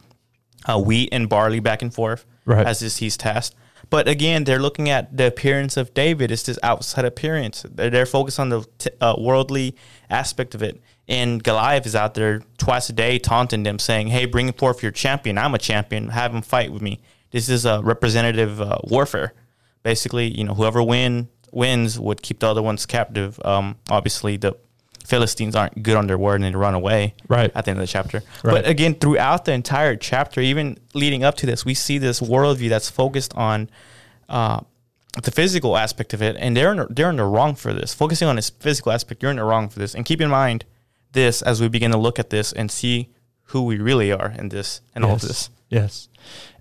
uh, 0.67 0.81
wheat 0.81 1.09
and 1.13 1.29
barley 1.29 1.61
back 1.61 1.83
and 1.83 1.93
forth 1.95 2.27
right. 2.45 2.67
as 2.67 2.83
is 2.83 2.99
he's 2.99 3.17
tasked. 3.17 3.57
But 3.89 4.07
again, 4.07 4.45
they're 4.45 4.61
looking 4.61 4.89
at 4.89 5.17
the 5.17 5.27
appearance 5.27 5.77
of 5.77 5.93
David. 5.95 6.31
It's 6.31 6.45
this 6.45 6.59
outside 6.63 7.05
appearance. 7.05 7.65
They're, 7.69 7.91
they're 7.91 8.07
focused 8.07 8.39
on 8.39 8.49
the 8.49 8.65
t- 8.79 8.91
uh, 9.01 9.17
worldly 9.19 9.75
aspect 10.09 10.55
of 10.55 10.63
it. 10.63 10.81
And 11.09 11.43
Goliath 11.43 11.87
is 11.87 11.97
out 11.97 12.15
there 12.15 12.43
twice 12.57 12.89
a 12.89 12.93
day 12.93 13.19
taunting 13.19 13.65
them, 13.65 13.81
saying, 13.81 14.09
"Hey, 14.09 14.27
bring 14.27 14.53
forth 14.53 14.81
your 14.83 14.93
champion. 14.93 15.39
I'm 15.39 15.55
a 15.55 15.59
champion. 15.59 16.11
Have 16.11 16.33
him 16.33 16.43
fight 16.43 16.73
with 16.73 16.83
me." 16.83 17.01
This 17.33 17.49
is 17.49 17.65
a 17.65 17.81
representative 17.83 18.61
uh, 18.61 18.79
warfare. 18.85 19.33
Basically, 19.83 20.29
you 20.29 20.45
know, 20.45 20.55
whoever 20.55 20.83
win 20.83 21.29
wins 21.53 21.99
would 21.99 22.23
keep 22.23 22.41
the 22.41 22.49
other 22.49 22.63
ones 22.63 22.87
captive. 22.87 23.41
Um, 23.45 23.77
obviously, 23.91 24.37
the 24.37 24.57
Philistines 25.05 25.57
aren't 25.57 25.83
good 25.83 25.97
on 25.97 26.07
their 26.07 26.19
word 26.19 26.37
and 26.37 26.45
they 26.45 26.57
run 26.57 26.75
away. 26.75 27.15
Right. 27.29 27.51
At 27.55 27.65
the 27.65 27.73
end 27.73 27.81
of 27.81 27.83
the 27.83 27.91
chapter. 27.91 28.23
Right. 28.45 28.55
But 28.55 28.69
again, 28.69 28.95
throughout 28.95 29.45
the 29.45 29.53
entire 29.53 29.97
chapter, 29.97 30.41
even 30.41 30.79
leading 30.95 31.25
up 31.25 31.37
to 31.37 31.47
this, 31.47 31.65
we 31.65 31.75
see 31.75 31.99
this 31.99 32.21
worldview 32.21 32.69
that's 32.69 32.89
focused 32.89 33.35
on 33.35 33.71
uh, 34.29 34.61
the 35.23 35.31
physical 35.31 35.77
aspect 35.77 36.15
of 36.15 36.23
it, 36.23 36.37
and 36.39 36.57
they're 36.57 36.71
in 36.71 36.79
the, 36.79 36.87
they're 36.89 37.11
in 37.11 37.17
the 37.17 37.25
wrong 37.25 37.57
for 37.57 37.73
this. 37.73 37.93
Focusing 37.93 38.29
on 38.29 38.37
this 38.37 38.51
physical 38.51 38.93
aspect, 38.93 39.23
you're 39.23 39.31
in 39.31 39.39
the 39.39 39.45
wrong 39.45 39.69
for 39.69 39.81
this. 39.81 39.95
And 39.95 40.05
keep 40.05 40.21
in 40.21 40.31
mind 40.31 40.65
this 41.13 41.43
as 41.43 41.61
we 41.61 41.69
begin 41.69 41.91
to 41.91 41.99
look 41.99 42.19
at 42.21 42.31
this 42.31 42.53
and 42.53 42.71
see 42.71 43.09
who 43.45 43.63
we 43.65 43.79
really 43.79 44.13
are 44.13 44.33
in 44.39 44.51
this 44.51 44.81
and 44.95 45.03
yes. 45.03 45.09
all 45.09 45.17
of 45.17 45.23
this. 45.23 45.51
Yes. 45.71 46.09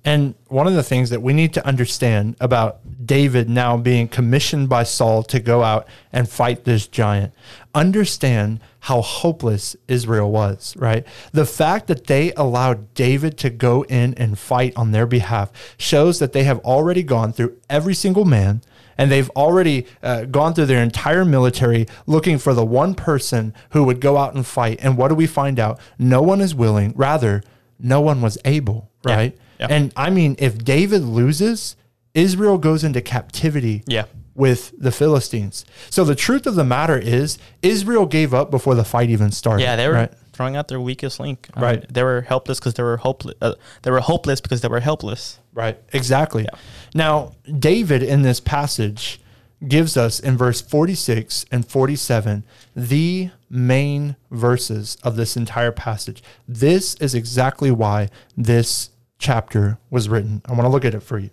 And 0.05 0.35
one 0.47 0.67
of 0.67 0.75
the 0.75 0.83
things 0.83 1.09
that 1.09 1.21
we 1.21 1.33
need 1.33 1.53
to 1.55 1.65
understand 1.65 2.37
about 2.39 2.79
David 3.05 3.49
now 3.49 3.75
being 3.75 4.07
commissioned 4.07 4.69
by 4.69 4.83
Saul 4.83 5.23
to 5.23 5.39
go 5.39 5.63
out 5.63 5.87
and 6.13 6.29
fight 6.29 6.63
this 6.63 6.87
giant, 6.87 7.33
understand 7.75 8.61
how 8.81 9.01
hopeless 9.01 9.75
Israel 9.87 10.31
was, 10.31 10.75
right? 10.77 11.05
The 11.33 11.45
fact 11.45 11.87
that 11.87 12.07
they 12.07 12.31
allowed 12.33 12.93
David 12.93 13.37
to 13.39 13.49
go 13.49 13.83
in 13.83 14.13
and 14.13 14.39
fight 14.39 14.73
on 14.77 14.91
their 14.91 15.07
behalf 15.07 15.51
shows 15.77 16.19
that 16.19 16.31
they 16.31 16.43
have 16.43 16.59
already 16.59 17.03
gone 17.03 17.33
through 17.33 17.57
every 17.69 17.95
single 17.95 18.25
man 18.25 18.61
and 18.97 19.11
they've 19.11 19.29
already 19.31 19.85
uh, 20.03 20.25
gone 20.25 20.53
through 20.53 20.67
their 20.67 20.83
entire 20.83 21.25
military 21.25 21.87
looking 22.05 22.37
for 22.37 22.53
the 22.53 22.65
one 22.65 22.93
person 22.93 23.53
who 23.71 23.83
would 23.85 24.01
go 24.01 24.17
out 24.17 24.35
and 24.35 24.45
fight. 24.45 24.79
And 24.81 24.97
what 24.97 25.07
do 25.07 25.15
we 25.15 25.25
find 25.25 25.59
out? 25.59 25.79
No 25.97 26.21
one 26.21 26.41
is 26.41 26.53
willing, 26.53 26.93
rather, 26.95 27.41
no 27.79 28.01
one 28.01 28.21
was 28.21 28.37
able, 28.43 28.88
right? 29.03 29.35
Yeah. 29.59 29.67
Yeah. 29.67 29.75
And 29.75 29.93
I 29.95 30.09
mean, 30.09 30.35
if 30.39 30.57
David 30.57 31.03
loses, 31.03 31.75
Israel 32.13 32.57
goes 32.57 32.83
into 32.83 33.01
captivity. 33.01 33.83
Yeah. 33.87 34.05
With 34.35 34.71
the 34.77 34.93
Philistines. 34.93 35.65
So 35.89 36.05
the 36.05 36.15
truth 36.15 36.47
of 36.47 36.55
the 36.55 36.63
matter 36.63 36.97
is, 36.97 37.37
Israel 37.61 38.05
gave 38.05 38.33
up 38.33 38.49
before 38.49 38.73
the 38.73 38.85
fight 38.85 39.09
even 39.09 39.31
started. 39.31 39.63
Yeah, 39.63 39.75
they 39.75 39.89
were 39.89 39.95
right? 39.95 40.13
throwing 40.31 40.55
out 40.55 40.69
their 40.69 40.79
weakest 40.79 41.19
link. 41.19 41.49
Um, 41.55 41.63
right. 41.63 41.93
They 41.93 42.03
were 42.03 42.21
helpless 42.21 42.57
because 42.57 42.75
they 42.75 42.83
were 42.83 42.95
hopeless. 42.95 43.35
Uh, 43.41 43.55
they 43.81 43.91
were 43.91 43.99
hopeless 43.99 44.39
because 44.39 44.61
they 44.61 44.69
were 44.69 44.79
helpless. 44.79 45.39
Right. 45.53 45.77
Exactly. 45.91 46.43
Yeah. 46.43 46.57
Now, 46.93 47.33
David 47.59 48.01
in 48.01 48.21
this 48.21 48.39
passage 48.39 49.19
gives 49.67 49.97
us 49.97 50.19
in 50.19 50.37
verse 50.37 50.61
46 50.61 51.45
and 51.51 51.67
47 51.67 52.43
the 52.75 53.31
main 53.49 54.15
verses 54.31 54.97
of 55.03 55.15
this 55.15 55.35
entire 55.35 55.71
passage. 55.71 56.23
This 56.47 56.95
is 56.95 57.13
exactly 57.13 57.71
why 57.71 58.09
this 58.37 58.91
chapter 59.17 59.77
was 59.89 60.07
written. 60.07 60.41
I 60.45 60.51
want 60.53 60.63
to 60.63 60.69
look 60.69 60.85
at 60.85 60.95
it 60.95 61.03
for 61.03 61.19
you. 61.19 61.29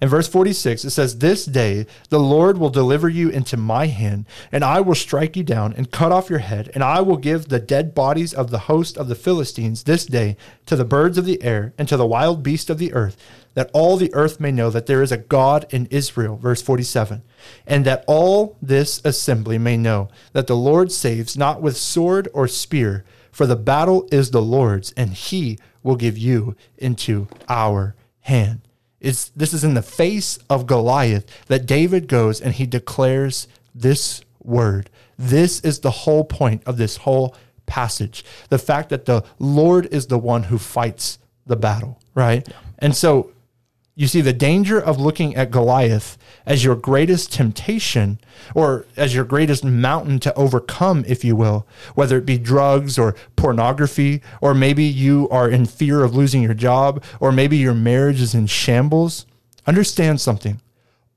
In 0.00 0.08
verse 0.08 0.28
46, 0.28 0.84
it 0.84 0.90
says, 0.90 1.18
This 1.18 1.44
day 1.44 1.86
the 2.08 2.18
Lord 2.18 2.58
will 2.58 2.70
deliver 2.70 3.08
you 3.08 3.28
into 3.28 3.56
my 3.56 3.86
hand, 3.86 4.26
and 4.50 4.64
I 4.64 4.80
will 4.80 4.94
strike 4.94 5.36
you 5.36 5.44
down 5.44 5.72
and 5.72 5.90
cut 5.90 6.12
off 6.12 6.30
your 6.30 6.40
head, 6.40 6.70
and 6.74 6.82
I 6.82 7.00
will 7.00 7.16
give 7.16 7.48
the 7.48 7.60
dead 7.60 7.94
bodies 7.94 8.34
of 8.34 8.50
the 8.50 8.60
host 8.60 8.98
of 8.98 9.08
the 9.08 9.14
Philistines 9.14 9.84
this 9.84 10.04
day 10.04 10.36
to 10.66 10.76
the 10.76 10.84
birds 10.84 11.16
of 11.16 11.24
the 11.24 11.42
air 11.42 11.72
and 11.78 11.88
to 11.88 11.96
the 11.96 12.06
wild 12.06 12.42
beasts 12.42 12.70
of 12.70 12.78
the 12.78 12.92
earth, 12.92 13.16
that 13.54 13.70
all 13.72 13.96
the 13.96 14.12
earth 14.14 14.40
may 14.40 14.52
know 14.52 14.70
that 14.70 14.86
there 14.86 15.02
is 15.02 15.12
a 15.12 15.16
God 15.16 15.66
in 15.70 15.86
Israel. 15.86 16.36
Verse 16.36 16.60
47. 16.60 17.22
And 17.66 17.84
that 17.84 18.04
all 18.06 18.56
this 18.60 19.00
assembly 19.04 19.58
may 19.58 19.76
know 19.76 20.08
that 20.32 20.46
the 20.46 20.56
Lord 20.56 20.92
saves 20.92 21.36
not 21.36 21.62
with 21.62 21.76
sword 21.76 22.28
or 22.34 22.46
spear, 22.48 23.04
for 23.30 23.46
the 23.46 23.56
battle 23.56 24.08
is 24.12 24.30
the 24.30 24.42
Lord's, 24.42 24.92
and 24.96 25.10
he 25.10 25.58
will 25.82 25.96
give 25.96 26.18
you 26.18 26.56
into 26.78 27.28
our 27.48 27.94
hand. 28.22 28.60
It's, 29.00 29.28
this 29.30 29.52
is 29.52 29.64
in 29.64 29.74
the 29.74 29.82
face 29.82 30.38
of 30.48 30.66
Goliath 30.66 31.26
that 31.46 31.66
David 31.66 32.08
goes 32.08 32.40
and 32.40 32.54
he 32.54 32.66
declares 32.66 33.46
this 33.74 34.22
word. 34.42 34.88
This 35.18 35.60
is 35.60 35.80
the 35.80 35.90
whole 35.90 36.24
point 36.24 36.62
of 36.64 36.78
this 36.78 36.98
whole 36.98 37.36
passage. 37.66 38.24
The 38.48 38.58
fact 38.58 38.88
that 38.88 39.04
the 39.04 39.24
Lord 39.38 39.86
is 39.92 40.06
the 40.06 40.18
one 40.18 40.44
who 40.44 40.58
fights 40.58 41.18
the 41.46 41.56
battle, 41.56 42.00
right? 42.14 42.48
And 42.78 42.96
so 42.96 43.32
you 43.96 44.08
see 44.08 44.20
the 44.20 44.32
danger 44.32 44.80
of 44.80 44.98
looking 44.98 45.36
at 45.36 45.52
Goliath 45.52 46.18
as 46.44 46.64
your 46.64 46.74
greatest 46.74 47.32
temptation 47.32 48.18
or 48.54 48.86
as 48.96 49.14
your 49.14 49.24
greatest 49.24 49.64
mountain 49.64 50.18
to 50.20 50.34
overcome, 50.34 51.04
if 51.06 51.24
you 51.24 51.36
will, 51.36 51.66
whether 51.94 52.18
it 52.18 52.26
be 52.26 52.36
drugs 52.36 52.98
or 52.98 53.14
pornography, 53.36 54.20
or 54.40 54.52
maybe 54.52 54.84
you 54.84 55.28
are 55.30 55.48
in 55.48 55.64
fear 55.64 56.02
of 56.02 56.14
losing 56.14 56.42
your 56.42 56.54
job, 56.54 57.04
or 57.20 57.30
maybe 57.30 57.56
your 57.56 57.74
marriage 57.74 58.20
is 58.20 58.34
in 58.34 58.46
shambles. 58.46 59.26
Understand 59.66 60.20
something. 60.20 60.60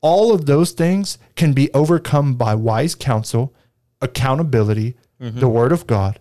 All 0.01 0.31
of 0.31 0.45
those 0.45 0.71
things 0.71 1.17
can 1.35 1.53
be 1.53 1.73
overcome 1.73 2.35
by 2.35 2.53
wise 2.53 2.93
counsel, 2.93 3.53
accountability, 4.01 4.95
mm-hmm. 5.19 5.39
the 5.39 5.49
word 5.49 5.71
of 5.71 5.87
God. 5.87 6.19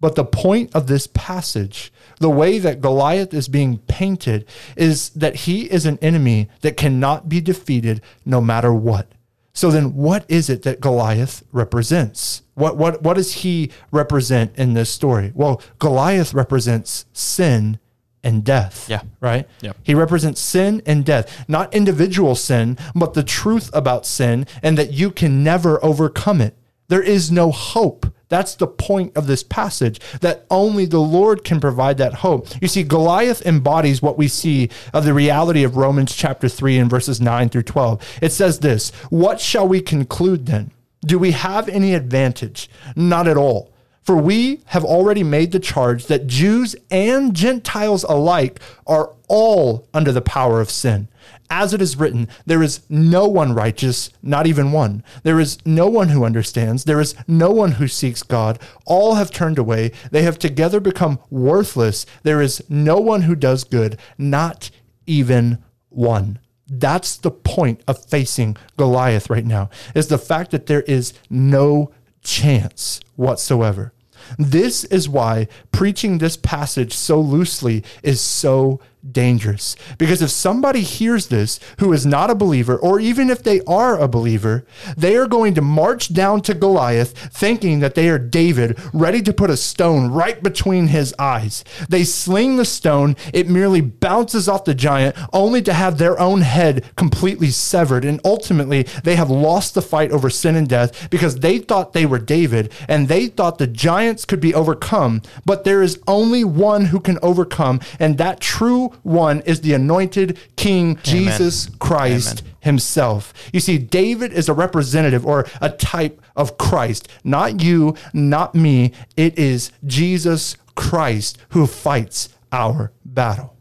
But 0.00 0.14
the 0.14 0.24
point 0.24 0.74
of 0.74 0.86
this 0.86 1.08
passage, 1.08 1.92
the 2.20 2.30
way 2.30 2.58
that 2.58 2.80
Goliath 2.80 3.34
is 3.34 3.48
being 3.48 3.78
painted, 3.78 4.46
is 4.76 5.10
that 5.10 5.34
he 5.34 5.70
is 5.70 5.86
an 5.86 5.98
enemy 6.00 6.48
that 6.60 6.76
cannot 6.76 7.28
be 7.28 7.40
defeated 7.40 8.00
no 8.24 8.40
matter 8.40 8.72
what. 8.72 9.12
So 9.52 9.72
then 9.72 9.96
what 9.96 10.24
is 10.28 10.48
it 10.48 10.62
that 10.62 10.80
Goliath 10.80 11.42
represents? 11.50 12.42
What 12.54 12.76
what 12.76 13.02
what 13.02 13.14
does 13.14 13.32
he 13.32 13.72
represent 13.90 14.56
in 14.56 14.74
this 14.74 14.88
story? 14.88 15.32
Well, 15.34 15.60
Goliath 15.80 16.32
represents 16.32 17.06
sin 17.12 17.80
and 18.22 18.44
death. 18.44 18.88
Yeah. 18.88 19.02
Right? 19.20 19.48
Yeah. 19.60 19.72
He 19.82 19.94
represents 19.94 20.40
sin 20.40 20.80
and 20.86 21.04
death, 21.04 21.44
not 21.48 21.74
individual 21.74 22.36
sin, 22.36 22.78
but 22.94 23.14
the 23.14 23.24
truth 23.24 23.70
about 23.72 24.06
sin 24.06 24.46
and 24.62 24.78
that 24.78 24.92
you 24.92 25.10
can 25.10 25.42
never 25.42 25.84
overcome 25.84 26.40
it. 26.40 26.56
There 26.88 27.02
is 27.02 27.30
no 27.32 27.50
hope. 27.50 28.06
That's 28.28 28.54
the 28.54 28.66
point 28.66 29.16
of 29.16 29.26
this 29.26 29.42
passage, 29.42 30.00
that 30.20 30.44
only 30.50 30.84
the 30.84 31.00
Lord 31.00 31.44
can 31.44 31.60
provide 31.60 31.98
that 31.98 32.14
hope. 32.14 32.48
You 32.60 32.68
see, 32.68 32.82
Goliath 32.82 33.44
embodies 33.46 34.02
what 34.02 34.18
we 34.18 34.28
see 34.28 34.68
of 34.92 35.04
the 35.04 35.14
reality 35.14 35.64
of 35.64 35.76
Romans 35.76 36.14
chapter 36.14 36.48
3 36.48 36.78
and 36.78 36.90
verses 36.90 37.20
9 37.20 37.48
through 37.48 37.62
12. 37.62 38.18
It 38.22 38.32
says 38.32 38.60
this 38.60 38.90
What 39.10 39.40
shall 39.40 39.66
we 39.66 39.80
conclude 39.80 40.46
then? 40.46 40.72
Do 41.02 41.18
we 41.18 41.30
have 41.30 41.68
any 41.68 41.94
advantage? 41.94 42.68
Not 42.96 43.28
at 43.28 43.36
all. 43.36 43.72
For 44.02 44.16
we 44.16 44.62
have 44.66 44.84
already 44.84 45.22
made 45.22 45.52
the 45.52 45.60
charge 45.60 46.06
that 46.06 46.26
Jews 46.26 46.74
and 46.90 47.34
Gentiles 47.34 48.04
alike 48.04 48.58
are 48.86 49.12
all 49.28 49.88
under 49.94 50.12
the 50.12 50.20
power 50.20 50.60
of 50.60 50.70
sin. 50.70 51.08
As 51.50 51.72
it 51.72 51.80
is 51.80 51.96
written, 51.96 52.28
there 52.46 52.62
is 52.62 52.80
no 52.88 53.26
one 53.26 53.54
righteous, 53.54 54.10
not 54.22 54.46
even 54.46 54.72
one. 54.72 55.02
There 55.22 55.40
is 55.40 55.58
no 55.64 55.88
one 55.88 56.08
who 56.08 56.24
understands. 56.24 56.84
There 56.84 57.00
is 57.00 57.14
no 57.26 57.50
one 57.50 57.72
who 57.72 57.88
seeks 57.88 58.22
God. 58.22 58.58
All 58.86 59.14
have 59.14 59.30
turned 59.30 59.58
away. 59.58 59.92
They 60.10 60.22
have 60.22 60.38
together 60.38 60.80
become 60.80 61.20
worthless. 61.30 62.04
There 62.22 62.42
is 62.42 62.62
no 62.68 62.98
one 62.98 63.22
who 63.22 63.34
does 63.34 63.64
good, 63.64 63.98
not 64.18 64.70
even 65.06 65.58
one. 65.88 66.38
That's 66.70 67.16
the 67.16 67.30
point 67.30 67.82
of 67.88 68.04
facing 68.04 68.56
Goliath 68.76 69.30
right 69.30 69.46
now, 69.46 69.70
is 69.94 70.08
the 70.08 70.18
fact 70.18 70.50
that 70.50 70.66
there 70.66 70.82
is 70.82 71.14
no 71.30 71.92
chance 72.22 73.00
whatsoever. 73.16 73.94
This 74.38 74.84
is 74.84 75.08
why 75.08 75.48
preaching 75.72 76.18
this 76.18 76.36
passage 76.36 76.92
so 76.92 77.20
loosely 77.20 77.84
is 78.02 78.20
so 78.20 78.80
dangerous. 79.12 79.76
Because 79.96 80.22
if 80.22 80.30
somebody 80.30 80.80
hears 80.80 81.28
this 81.28 81.60
who 81.78 81.92
is 81.92 82.06
not 82.06 82.30
a 82.30 82.34
believer, 82.34 82.76
or 82.76 83.00
even 83.00 83.30
if 83.30 83.42
they 83.42 83.60
are 83.62 83.98
a 83.98 84.08
believer, 84.08 84.64
they 84.96 85.16
are 85.16 85.26
going 85.26 85.54
to 85.54 85.62
march 85.62 86.12
down 86.12 86.40
to 86.42 86.54
Goliath 86.54 87.16
thinking 87.32 87.80
that 87.80 87.94
they 87.94 88.08
are 88.08 88.18
David, 88.18 88.78
ready 88.92 89.22
to 89.22 89.32
put 89.32 89.50
a 89.50 89.56
stone 89.56 90.10
right 90.10 90.42
between 90.42 90.88
his 90.88 91.14
eyes. 91.18 91.64
They 91.88 92.04
sling 92.04 92.56
the 92.56 92.64
stone, 92.64 93.16
it 93.32 93.48
merely 93.48 93.80
bounces 93.80 94.48
off 94.48 94.64
the 94.64 94.74
giant, 94.74 95.16
only 95.32 95.62
to 95.62 95.72
have 95.72 95.98
their 95.98 96.18
own 96.18 96.42
head 96.42 96.84
completely 96.96 97.50
severed. 97.50 98.04
And 98.04 98.20
ultimately, 98.24 98.84
they 99.04 99.16
have 99.16 99.30
lost 99.30 99.74
the 99.74 99.82
fight 99.82 100.10
over 100.10 100.30
sin 100.30 100.56
and 100.56 100.68
death 100.68 101.10
because 101.10 101.36
they 101.36 101.58
thought 101.58 101.92
they 101.92 102.06
were 102.06 102.18
David 102.18 102.72
and 102.88 103.08
they 103.08 103.26
thought 103.26 103.58
the 103.58 103.66
giants 103.66 104.24
could 104.24 104.40
be 104.40 104.54
overcome. 104.54 105.22
But 105.44 105.64
there 105.64 105.82
is 105.82 106.00
only 106.06 106.44
one 106.44 106.86
who 106.86 107.00
can 107.00 107.18
overcome, 107.22 107.80
and 107.98 108.18
that 108.18 108.40
true 108.40 108.87
one 109.02 109.40
is 109.42 109.60
the 109.60 109.74
anointed 109.74 110.38
King 110.56 110.98
Jesus 111.02 111.70
Christ 111.78 112.40
Amen. 112.40 112.54
himself. 112.60 113.32
You 113.52 113.60
see, 113.60 113.78
David 113.78 114.32
is 114.32 114.48
a 114.48 114.52
representative 114.52 115.26
or 115.26 115.46
a 115.60 115.70
type 115.70 116.20
of 116.36 116.58
Christ, 116.58 117.08
not 117.24 117.62
you, 117.62 117.96
not 118.12 118.54
me. 118.54 118.92
It 119.16 119.38
is 119.38 119.72
Jesus 119.84 120.56
Christ 120.74 121.38
who 121.50 121.66
fights 121.66 122.28
our 122.52 122.92
battle. 123.04 123.56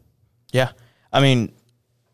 Yeah. 0.51 0.71
I 1.11 1.21
mean, 1.21 1.51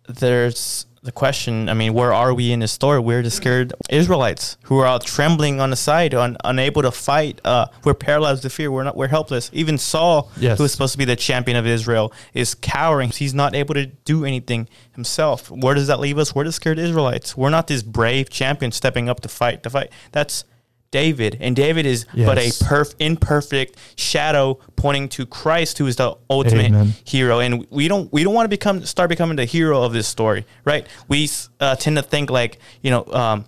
there's 0.08 0.86
the 1.04 1.12
question. 1.12 1.68
I 1.68 1.74
mean, 1.74 1.94
where 1.94 2.14
are 2.14 2.34
we 2.34 2.52
in 2.54 2.62
the 2.62 2.68
story? 2.68 3.00
We're 3.00 3.22
the 3.22 3.30
scared 3.30 3.74
Israelites 3.90 4.58
who 4.64 4.80
are 4.80 4.86
out 4.88 5.06
trembling 5.06 5.60
on 5.60 5.70
the 5.70 5.76
side, 5.76 6.14
un, 6.14 6.38
unable 6.46 6.82
to 6.82 6.92
fight. 6.92 7.42
Uh, 7.44 7.68
we're 7.84 7.94
paralyzed 7.94 8.44
with 8.44 8.54
fear. 8.54 8.72
We're 8.72 8.84
not. 8.86 8.96
We're 8.96 9.10
helpless. 9.10 9.50
Even 9.54 9.78
Saul, 9.78 10.32
Yes. 10.38 10.58
who 10.58 10.64
is 10.64 10.72
supposed 10.72 10.94
to 10.94 10.98
be 10.98 11.06
the 11.06 11.18
champion 11.18 11.58
of 11.58 11.68
Israel, 11.68 12.14
is 12.34 12.56
cowering. 12.56 13.10
He's 13.10 13.34
not 13.34 13.54
able 13.54 13.74
to 13.76 13.88
do 13.88 14.24
anything 14.24 14.70
himself. 14.94 15.52
Where 15.52 15.76
does 15.76 15.88
that 15.88 16.00
leave 16.00 16.18
us? 16.18 16.34
We're 16.34 16.46
the 16.46 16.54
scared 16.54 16.80
Israelites. 16.80 17.36
We're 17.36 17.50
not 17.50 17.68
this 17.68 17.84
brave 17.84 18.30
champion 18.30 18.72
stepping 18.72 19.10
up 19.10 19.20
to 19.22 19.28
fight. 19.28 19.64
To 19.64 19.70
fight. 19.70 19.92
That's 20.14 20.46
David, 20.94 21.38
and 21.42 21.56
David 21.56 21.86
is 21.86 22.06
but 22.16 22.38
a 22.38 22.46
Yes. 22.46 22.62
perf- 22.62 22.94
imperfect 23.00 23.76
shadow 23.96 24.60
pointing 24.76 25.10
to 25.10 25.26
Christ, 25.26 25.80
who 25.80 25.88
is 25.88 25.96
the 25.96 26.16
ultimate 26.30 26.68
Amen. 26.68 26.94
hero. 27.04 27.40
And 27.40 27.66
we 27.72 27.88
don't 27.88 28.14
we 28.14 28.24
don't 28.24 28.36
want 28.36 28.46
to 28.46 28.50
become 28.60 28.86
start 28.86 29.10
becoming 29.10 29.36
the 29.36 29.46
hero 29.46 29.82
of 29.84 29.92
this 29.92 30.08
story, 30.08 30.46
right? 30.66 30.86
We 31.08 31.30
uh, 31.60 31.76
tend 31.76 31.98
to 31.98 32.04
think 32.04 32.30
like 32.30 32.60
you 32.84 32.92
know. 32.92 33.04
Um, 33.12 33.46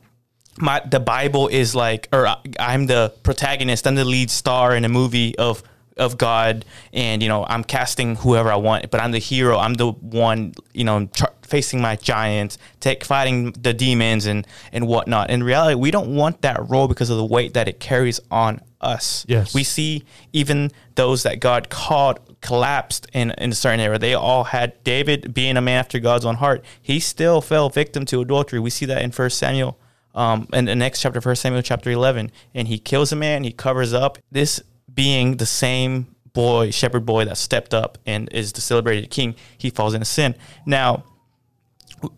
my 0.57 0.81
the 0.89 1.01
Bible 1.01 1.49
is 1.49 1.75
like, 1.75 2.07
or 2.13 2.33
I'm 2.59 2.87
the 2.87 3.11
protagonist. 3.23 3.85
I'm 3.85 3.95
the 3.95 4.05
lead 4.05 4.31
star 4.31 4.73
in 4.73 4.85
a 4.85 4.89
movie 4.89 5.37
of 5.37 5.61
of 5.97 6.17
God, 6.17 6.65
and 6.93 7.23
you 7.23 7.29
know 7.29 7.45
I'm 7.47 7.63
casting 7.63 8.15
whoever 8.15 8.51
I 8.51 8.57
want, 8.57 8.89
but 8.91 9.01
I'm 9.01 9.11
the 9.11 9.19
hero. 9.19 9.57
I'm 9.57 9.75
the 9.75 9.91
one, 9.91 10.53
you 10.73 10.83
know, 10.83 11.07
char- 11.07 11.33
facing 11.43 11.81
my 11.81 11.95
giants, 11.95 12.57
take 12.79 13.03
fighting 13.03 13.51
the 13.51 13.73
demons 13.73 14.25
and 14.25 14.45
and 14.71 14.87
whatnot. 14.87 15.29
In 15.29 15.43
reality, 15.43 15.75
we 15.75 15.91
don't 15.91 16.15
want 16.15 16.41
that 16.41 16.69
role 16.69 16.87
because 16.87 17.09
of 17.09 17.17
the 17.17 17.25
weight 17.25 17.53
that 17.53 17.67
it 17.67 17.79
carries 17.79 18.19
on 18.29 18.61
us. 18.81 19.25
Yes. 19.27 19.55
we 19.55 19.63
see 19.63 20.03
even 20.31 20.71
those 20.95 21.23
that 21.23 21.39
God 21.39 21.69
called 21.69 22.19
collapsed 22.41 23.07
in, 23.13 23.31
in 23.39 23.51
a 23.51 23.55
certain 23.55 23.79
era. 23.79 23.97
They 23.97 24.13
all 24.13 24.43
had 24.43 24.83
David 24.83 25.33
being 25.33 25.57
a 25.57 25.61
man 25.61 25.79
after 25.79 25.99
God's 25.99 26.25
own 26.25 26.35
heart. 26.35 26.63
He 26.79 26.99
still 26.99 27.41
fell 27.41 27.69
victim 27.69 28.05
to 28.05 28.21
adultery. 28.21 28.59
We 28.59 28.69
see 28.69 28.85
that 28.85 29.01
in 29.01 29.11
First 29.11 29.39
Samuel, 29.39 29.79
um, 30.13 30.47
in 30.53 30.65
the 30.65 30.75
next 30.75 31.01
chapter, 31.01 31.19
First 31.21 31.41
Samuel 31.41 31.63
chapter 31.63 31.89
eleven, 31.89 32.31
and 32.53 32.67
he 32.67 32.77
kills 32.77 33.11
a 33.11 33.15
man. 33.15 33.43
He 33.43 33.51
covers 33.51 33.93
up 33.93 34.19
this 34.31 34.61
being 34.95 35.37
the 35.37 35.45
same 35.45 36.15
boy, 36.33 36.71
shepherd 36.71 37.05
boy 37.05 37.25
that 37.25 37.37
stepped 37.37 37.73
up 37.73 37.97
and 38.05 38.29
is 38.31 38.53
the 38.53 38.61
celebrated 38.61 39.09
king. 39.09 39.35
He 39.57 39.69
falls 39.69 39.93
into 39.93 40.05
sin. 40.05 40.35
Now, 40.65 41.03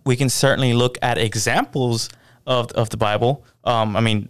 we 0.05 0.15
can 0.15 0.29
certainly 0.29 0.73
look 0.73 0.97
at 1.01 1.17
examples 1.17 2.09
of, 2.45 2.71
of 2.71 2.89
the 2.89 2.97
Bible. 2.97 3.45
Um, 3.63 3.95
I 3.95 4.01
mean, 4.01 4.29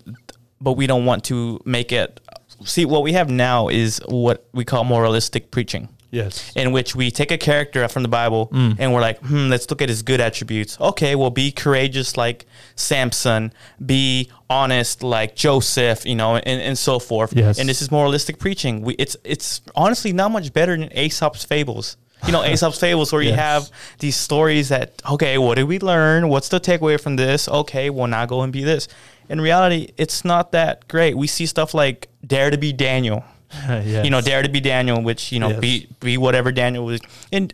but 0.59 0.73
we 0.73 0.87
don't 0.87 1.05
want 1.05 1.23
to 1.25 1.61
make 1.65 1.91
it. 1.91 2.19
See, 2.65 2.85
what 2.85 3.03
we 3.03 3.13
have 3.13 3.29
now 3.29 3.67
is 3.67 4.01
what 4.07 4.47
we 4.53 4.65
call 4.65 4.83
moralistic 4.83 5.51
preaching, 5.51 5.89
Yes. 6.09 6.53
in 6.55 6.71
which 6.71 6.95
we 6.95 7.11
take 7.11 7.31
a 7.31 7.37
character 7.37 7.87
from 7.89 8.03
the 8.03 8.09
Bible 8.09 8.49
and 8.51 8.93
we're 8.93 9.01
like, 9.01 9.19
hmm, 9.19 9.49
let's 9.49 9.69
look 9.69 9.81
at 9.81 9.89
his 9.89 10.01
good 10.03 10.21
attributes. 10.21 10.79
Okay, 10.79 11.15
well, 11.15 11.29
be 11.29 11.51
courageous 11.51 12.15
like 12.15 12.45
Samson, 12.75 13.51
be 13.85 14.29
honest 14.49 15.03
like 15.03 15.35
Joseph, 15.35 16.05
you 16.05 16.15
know, 16.15 16.35
and, 16.37 16.61
and 16.61 16.77
so 16.77 16.99
forth. 16.99 17.33
Yes. 17.35 17.59
And 17.59 17.67
this 17.67 17.81
is 17.81 17.91
moralistic 17.91 18.39
preaching. 18.39 18.81
We, 18.81 18.93
it's 18.95 19.17
it's 19.23 19.61
honestly 19.75 20.13
not 20.13 20.31
much 20.31 20.53
better 20.53 20.77
than 20.77 20.89
Aesop's 20.97 21.43
fables. 21.43 21.97
You 22.25 22.31
know, 22.31 22.43
Aesop's 22.51 22.79
fables 22.79 23.11
where 23.11 23.21
you 23.21 23.33
have 23.33 23.69
these 23.99 24.15
stories 24.15 24.69
that 24.69 25.01
okay, 25.11 25.37
what 25.37 25.55
did 25.55 25.65
we 25.65 25.79
learn? 25.79 26.29
What's 26.29 26.49
the 26.49 26.59
takeaway 26.59 26.99
from 26.99 27.17
this? 27.17 27.49
Okay, 27.49 27.89
well 27.89 28.07
now 28.07 28.25
go 28.25 28.41
and 28.41 28.53
be 28.53 28.63
this. 28.63 28.87
In 29.29 29.41
reality, 29.41 29.89
it's 29.97 30.23
not 30.23 30.53
that 30.53 30.87
great. 30.87 31.17
We 31.17 31.27
see 31.27 31.45
stuff 31.45 31.73
like 31.73 32.07
Dare 32.25 32.49
to 32.49 32.57
be 32.57 32.71
Daniel. 32.71 33.25
Yes. 33.67 34.03
You 34.05 34.11
know, 34.11 34.21
Dare 34.21 34.41
to 34.43 34.49
be 34.49 34.59
Daniel, 34.59 35.01
which 35.01 35.31
you 35.31 35.39
know 35.39 35.49
Yes. 35.49 35.59
be 35.59 35.87
be 35.99 36.17
whatever 36.17 36.51
Daniel 36.51 36.85
was. 36.85 37.01
And 37.31 37.53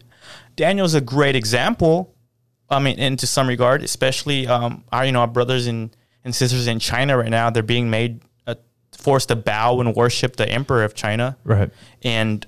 Daniel's 0.56 0.94
a 0.94 1.02
great 1.02 1.36
example. 1.36 2.14
I 2.70 2.80
mean, 2.80 3.00
and 3.00 3.20
to 3.20 3.28
some 3.28 3.48
regard, 3.48 3.84
especially 3.84 4.48
um, 4.48 4.84
our 4.92 5.06
you 5.06 5.12
know 5.12 5.22
our 5.22 5.28
brothers 5.28 5.68
and 5.68 5.96
and 6.24 6.34
sisters 6.34 6.68
in 6.68 6.80
China 6.80 7.18
right 7.18 7.30
now, 7.30 7.50
they're 7.50 7.64
being 7.64 7.90
made 7.90 8.22
uh, 8.48 8.56
forced 8.98 9.28
to 9.30 9.36
bow 9.36 9.80
and 9.80 9.96
worship 9.96 10.36
the 10.36 10.48
emperor 10.50 10.84
of 10.84 10.94
China. 10.96 11.38
Right. 11.44 11.70
And 12.02 12.46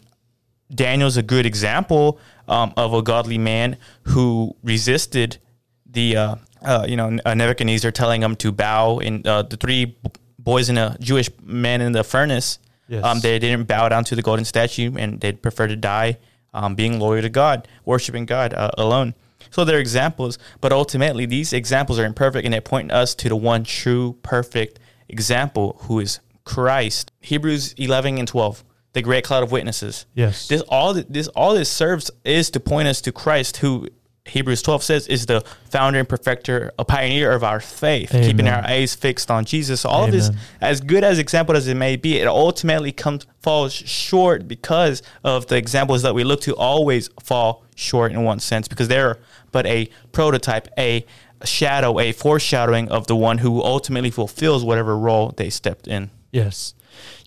Daniel's 0.74 1.18
a 1.18 1.24
good 1.24 1.46
example 1.46 2.20
um, 2.48 2.74
of 2.78 2.94
a 2.94 3.02
godly 3.02 3.38
man 3.38 3.78
who 4.04 4.56
resisted 4.64 5.38
the 5.86 6.18
uh, 6.18 6.36
uh, 6.62 6.86
you 6.88 6.96
know, 6.98 7.18
uh, 7.26 7.34
Nebuchadnezzar 7.34 7.92
telling 7.92 8.22
him 8.24 8.36
to 8.38 8.52
bow, 8.52 9.00
and 9.00 9.26
uh, 9.28 9.44
the 9.44 9.58
three 9.58 9.96
boys 10.40 10.70
and 10.70 10.80
a 10.80 10.98
Jewish 11.00 11.30
man 11.44 11.82
in 11.82 11.92
the 11.92 12.04
furnace, 12.04 12.60
Yes. 12.88 13.04
um, 13.04 13.20
they 13.20 13.40
didn't 13.40 13.68
bow 13.68 13.90
down 13.90 14.04
to 14.06 14.16
the 14.16 14.22
golden 14.22 14.46
statue, 14.46 14.96
and 14.98 15.20
they'd 15.20 15.42
prefer 15.42 15.68
to 15.68 15.76
die, 15.76 16.18
um, 16.54 16.76
being 16.76 17.00
loyal 17.00 17.22
to 17.22 17.30
God, 17.30 17.68
worshiping 17.84 18.26
God 18.26 18.54
uh, 18.54 18.72
alone. 18.78 19.16
So 19.52 19.64
they're 19.64 19.80
examples, 19.80 20.38
but 20.62 20.72
ultimately 20.72 21.26
these 21.26 21.54
examples 21.54 22.00
are 22.00 22.06
imperfect, 22.06 22.46
and 22.46 22.54
they 22.54 22.62
point 22.62 22.92
us 22.92 23.16
to 23.16 23.30
the 23.30 23.36
one 23.36 23.64
true, 23.64 24.18
perfect 24.22 24.80
example, 25.08 25.78
who 25.84 26.00
is 26.00 26.20
Christ. 26.44 27.12
Hebrews 27.22 27.74
eleven 27.78 28.18
and 28.18 28.28
twelve, 28.28 28.64
the 28.94 29.02
great 29.02 29.24
cloud 29.24 29.44
of 29.44 29.52
witnesses. 29.52 30.06
Yes. 30.14 30.48
This 30.48 30.62
all 30.62 30.94
this 30.94 31.28
all 31.30 31.54
this 31.56 31.72
serves 31.72 32.12
is 32.24 32.50
to 32.52 32.60
point 32.60 32.88
us 32.88 33.02
to 33.02 33.12
Christ, 33.12 33.58
who 33.58 33.88
Hebrews 34.28 34.64
12 34.64 34.84
says 34.84 35.08
is 35.08 35.28
the 35.28 35.42
founder 35.70 36.00
and 36.00 36.10
perfecter, 36.10 36.72
a 36.80 36.84
pioneer 36.86 37.32
of 37.32 37.44
our 37.44 37.60
faith, 37.60 38.10
keeping 38.12 38.48
our 38.48 38.64
eyes 38.66 38.96
fixed 38.96 39.30
on 39.30 39.46
Jesus. 39.46 39.82
So 39.82 39.90
all 39.90 40.06
of 40.06 40.12
this, 40.12 40.30
as 40.62 40.82
good 40.82 41.04
as 41.04 41.20
example 41.20 41.56
as 41.56 41.68
it 41.68 41.76
may 41.76 41.96
be, 41.96 42.18
it 42.18 42.28
ultimately 42.28 42.92
comes 42.92 43.28
falls 43.42 43.72
short 43.74 44.48
because 44.48 45.04
of 45.24 45.46
the 45.48 45.58
examples 45.58 46.02
that 46.02 46.16
we 46.16 46.24
look 46.24 46.42
to 46.42 46.56
always 46.56 47.10
fall 47.22 47.64
short 47.76 48.12
in 48.12 48.24
one 48.24 48.40
sense 48.40 48.68
because 48.68 48.88
they're 48.88 49.20
but 49.52 49.68
a 49.68 49.88
prototype, 50.12 50.68
a 50.78 51.06
shadow, 51.44 52.00
a 52.00 52.12
foreshadowing 52.12 52.90
of 52.90 53.06
the 53.06 53.16
one 53.16 53.38
who 53.38 53.62
ultimately 53.62 54.10
fulfills 54.10 54.66
whatever 54.66 54.98
role 54.98 55.34
they 55.38 55.52
stepped 55.52 55.88
in. 55.88 56.10
Yes. 56.32 56.74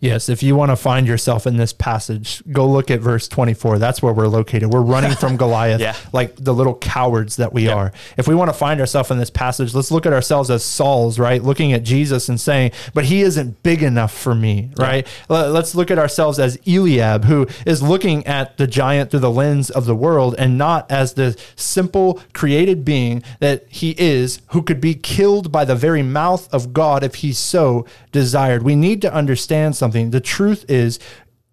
Yes. 0.01 0.29
If 0.29 0.43
you 0.45 0.55
want 0.55 0.71
to 0.71 0.77
find 0.77 1.09
yourself 1.09 1.47
in 1.47 1.57
this 1.57 1.73
passage, 1.73 2.41
go 2.53 2.69
look 2.69 2.89
at 2.91 3.01
verse 3.01 3.27
24. 3.27 3.79
That's 3.79 4.01
where 4.01 4.13
we're 4.13 4.29
located. 4.29 4.73
We're 4.73 4.81
running 4.81 5.17
from 5.17 5.37
Goliath 5.45 5.81
Yeah. 5.81 5.97
like 6.13 6.37
the 6.37 6.55
little 6.55 6.77
cowards 6.77 7.37
that 7.37 7.53
we 7.53 7.67
Yeah. 7.67 7.75
are. 7.75 7.93
If 8.17 8.29
we 8.29 8.35
want 8.37 8.49
to 8.49 8.57
find 8.57 8.79
ourselves 8.79 9.11
in 9.11 9.19
this 9.19 9.31
passage, 9.31 9.75
let's 9.75 9.91
look 9.91 10.07
at 10.07 10.13
ourselves 10.13 10.51
as 10.51 10.63
Sauls, 10.65 11.19
right? 11.19 11.43
Looking 11.43 11.73
at 11.73 11.83
Jesus 11.83 12.29
and 12.29 12.41
saying, 12.41 12.71
but 12.95 13.07
he 13.07 13.23
isn't 13.23 13.63
big 13.65 13.83
enough 13.83 14.13
for 14.17 14.35
me, 14.37 14.71
right? 14.79 15.05
Let- 15.29 15.51
Let's 15.51 15.75
look 15.75 15.91
at 15.91 15.99
ourselves 15.99 16.39
as 16.39 16.59
Eliab, 16.67 17.25
who 17.25 17.49
is 17.67 17.83
looking 17.83 18.25
at 18.27 18.57
the 18.59 18.67
giant 18.69 19.11
through 19.11 19.21
the 19.21 19.31
lens 19.31 19.69
of 19.71 19.87
the 19.87 19.95
world 19.97 20.37
and 20.39 20.57
not 20.57 20.89
as 20.91 21.15
the 21.15 21.37
simple 21.57 22.21
created 22.35 22.85
being 22.85 23.23
that 23.41 23.65
he 23.69 23.97
is, 23.99 24.41
who 24.49 24.63
could 24.63 24.81
be 24.81 24.95
killed 24.95 25.51
by 25.51 25.65
the 25.65 25.75
very 25.75 26.03
mouth 26.05 26.49
of 26.55 26.73
God 26.73 27.03
if 27.03 27.17
he 27.17 27.33
so 27.33 27.85
desired. 28.13 28.63
We 28.63 28.77
need 28.77 29.03
to 29.03 29.13
understand 29.13 29.75
something. 29.75 29.88
The 30.11 30.20
truth 30.20 30.64
is, 30.68 30.98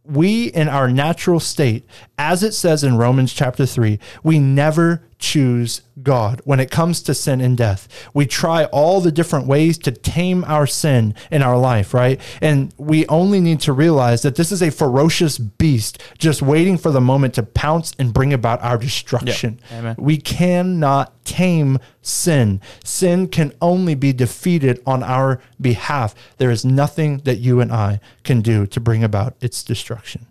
we 0.03 0.45
in 0.47 0.67
our 0.67 0.89
natural 0.89 1.39
state, 1.39 1.85
as 2.17 2.43
it 2.43 2.53
says 2.53 2.83
in 2.83 2.97
Romans 2.97 3.33
chapter 3.33 3.65
3, 3.65 3.99
we 4.23 4.39
never 4.39 5.01
choose 5.25 5.81
God 6.03 6.39
when 6.45 6.59
it 6.59 6.69
comes 6.69 7.01
to 7.01 7.15
sin 7.15 7.41
and 7.41 7.57
death. 7.57 7.87
We 8.13 8.27
try 8.27 8.65
all 8.65 9.01
the 9.01 9.11
different 9.11 9.47
ways 9.47 9.79
to 9.79 9.91
tame 9.91 10.43
our 10.43 10.67
sin 10.67 11.15
in 11.31 11.41
our 11.41 11.57
life, 11.57 11.95
right? 11.95 12.21
And 12.41 12.71
we 12.77 13.07
only 13.07 13.39
need 13.39 13.59
to 13.61 13.73
realize 13.73 14.21
that 14.21 14.35
this 14.35 14.51
is 14.51 14.61
a 14.61 14.69
ferocious 14.69 15.39
beast 15.39 16.03
just 16.19 16.43
waiting 16.43 16.77
for 16.77 16.91
the 16.91 17.01
moment 17.01 17.33
to 17.35 17.43
pounce 17.43 17.93
and 17.97 18.13
bring 18.13 18.33
about 18.33 18.61
our 18.61 18.77
destruction. 18.77 19.59
Amen. 19.71 19.95
We 19.97 20.17
cannot 20.17 21.25
tame 21.25 21.79
sin. 22.03 22.61
Sin 22.83 23.27
can 23.27 23.51
only 23.59 23.95
be 23.95 24.13
defeated 24.13 24.83
on 24.85 25.01
our 25.01 25.41
behalf. 25.59 26.13
There 26.37 26.51
is 26.51 26.63
nothing 26.63 27.17
that 27.23 27.39
you 27.39 27.61
and 27.61 27.71
I 27.71 27.99
can 28.23 28.41
do 28.41 28.67
to 28.67 28.79
bring 28.79 29.03
about 29.03 29.35
its 29.41 29.63
destruction. 29.63 30.27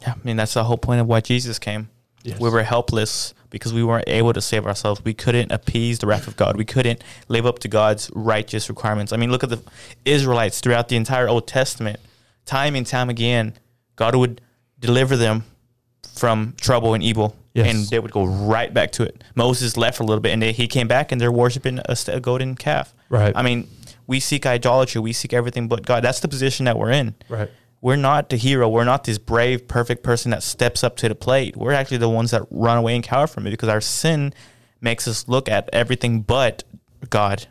Yeah, 0.00 0.14
I 0.14 0.26
mean 0.26 0.36
that's 0.36 0.54
the 0.54 0.64
whole 0.64 0.78
point 0.78 1.00
of 1.00 1.06
why 1.06 1.20
Jesus 1.20 1.60
came. 1.60 1.90
Yes. 2.24 2.40
We 2.40 2.50
were 2.50 2.64
helpless 2.64 3.34
because 3.50 3.72
we 3.72 3.82
weren't 3.84 4.08
able 4.08 4.32
to 4.32 4.40
save 4.40 4.66
ourselves. 4.66 5.04
We 5.04 5.14
couldn't 5.14 5.52
appease 5.52 5.98
the 5.98 6.06
wrath 6.06 6.26
of 6.28 6.36
God. 6.36 6.56
We 6.56 6.64
couldn't 6.64 7.02
live 7.28 7.46
up 7.46 7.58
to 7.60 7.68
God's 7.68 8.10
righteous 8.14 8.68
requirements. 8.68 9.12
I 9.12 9.16
mean, 9.16 9.30
look 9.30 9.42
at 9.44 9.50
the 9.50 9.62
Israelites 10.04 10.60
throughout 10.60 10.88
the 10.88 10.96
entire 10.96 11.28
Old 11.28 11.46
Testament. 11.46 12.00
Time 12.44 12.74
and 12.76 12.86
time 12.86 13.08
again, 13.10 13.54
God 13.96 14.14
would 14.14 14.40
deliver 14.78 15.16
them 15.16 15.44
from 16.14 16.54
trouble 16.60 16.94
and 16.94 17.02
evil, 17.02 17.36
Yes. 17.54 17.68
and 17.74 17.86
they 17.88 17.98
would 17.98 18.12
go 18.12 18.24
right 18.24 18.72
back 18.72 18.92
to 18.92 19.02
it. 19.02 19.22
Moses 19.34 19.76
left 19.76 19.96
for 19.96 20.02
a 20.02 20.06
little 20.06 20.20
bit, 20.20 20.32
and 20.32 20.42
they, 20.42 20.52
he 20.52 20.68
came 20.68 20.86
back, 20.88 21.10
and 21.12 21.20
they're 21.20 21.32
worshiping 21.32 21.78
a, 21.86 21.96
a 22.08 22.20
golden 22.20 22.54
calf. 22.54 22.94
Right. 23.08 23.32
I 23.36 23.42
mean, 23.42 23.68
we 24.06 24.20
seek 24.20 24.46
idolatry. 24.46 25.00
We 25.00 25.12
seek 25.12 25.32
everything 25.32 25.66
but 25.68 25.84
God. 25.84 26.04
That's 26.04 26.20
the 26.20 26.28
position 26.28 26.64
that 26.66 26.78
we're 26.78 26.90
in 26.92 27.14
Right. 27.28 27.50
We're 27.86 27.94
not 27.94 28.30
the 28.30 28.36
hero. 28.36 28.68
We're 28.68 28.82
not 28.82 29.04
this 29.04 29.16
brave, 29.16 29.68
perfect 29.68 30.02
person 30.02 30.32
that 30.32 30.42
steps 30.42 30.82
up 30.82 30.96
to 30.96 31.08
the 31.08 31.14
plate. 31.14 31.56
We're 31.56 31.70
actually 31.70 31.98
the 31.98 32.08
ones 32.08 32.32
that 32.32 32.42
run 32.50 32.78
away 32.78 32.96
and 32.96 33.04
cower 33.04 33.28
from 33.28 33.46
it 33.46 33.52
because 33.52 33.68
our 33.68 33.80
sin 33.80 34.34
makes 34.80 35.06
us 35.06 35.28
look 35.28 35.48
at 35.48 35.70
everything 35.72 36.22
but 36.22 36.64
God. 37.10 37.46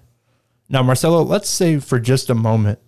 Now, 0.67 0.83
Marcelo, 0.83 1.21
let's 1.21 1.47
say 1.47 1.79
for 1.79 2.01
just 2.01 2.29
a 2.29 2.35
moment 2.35 2.79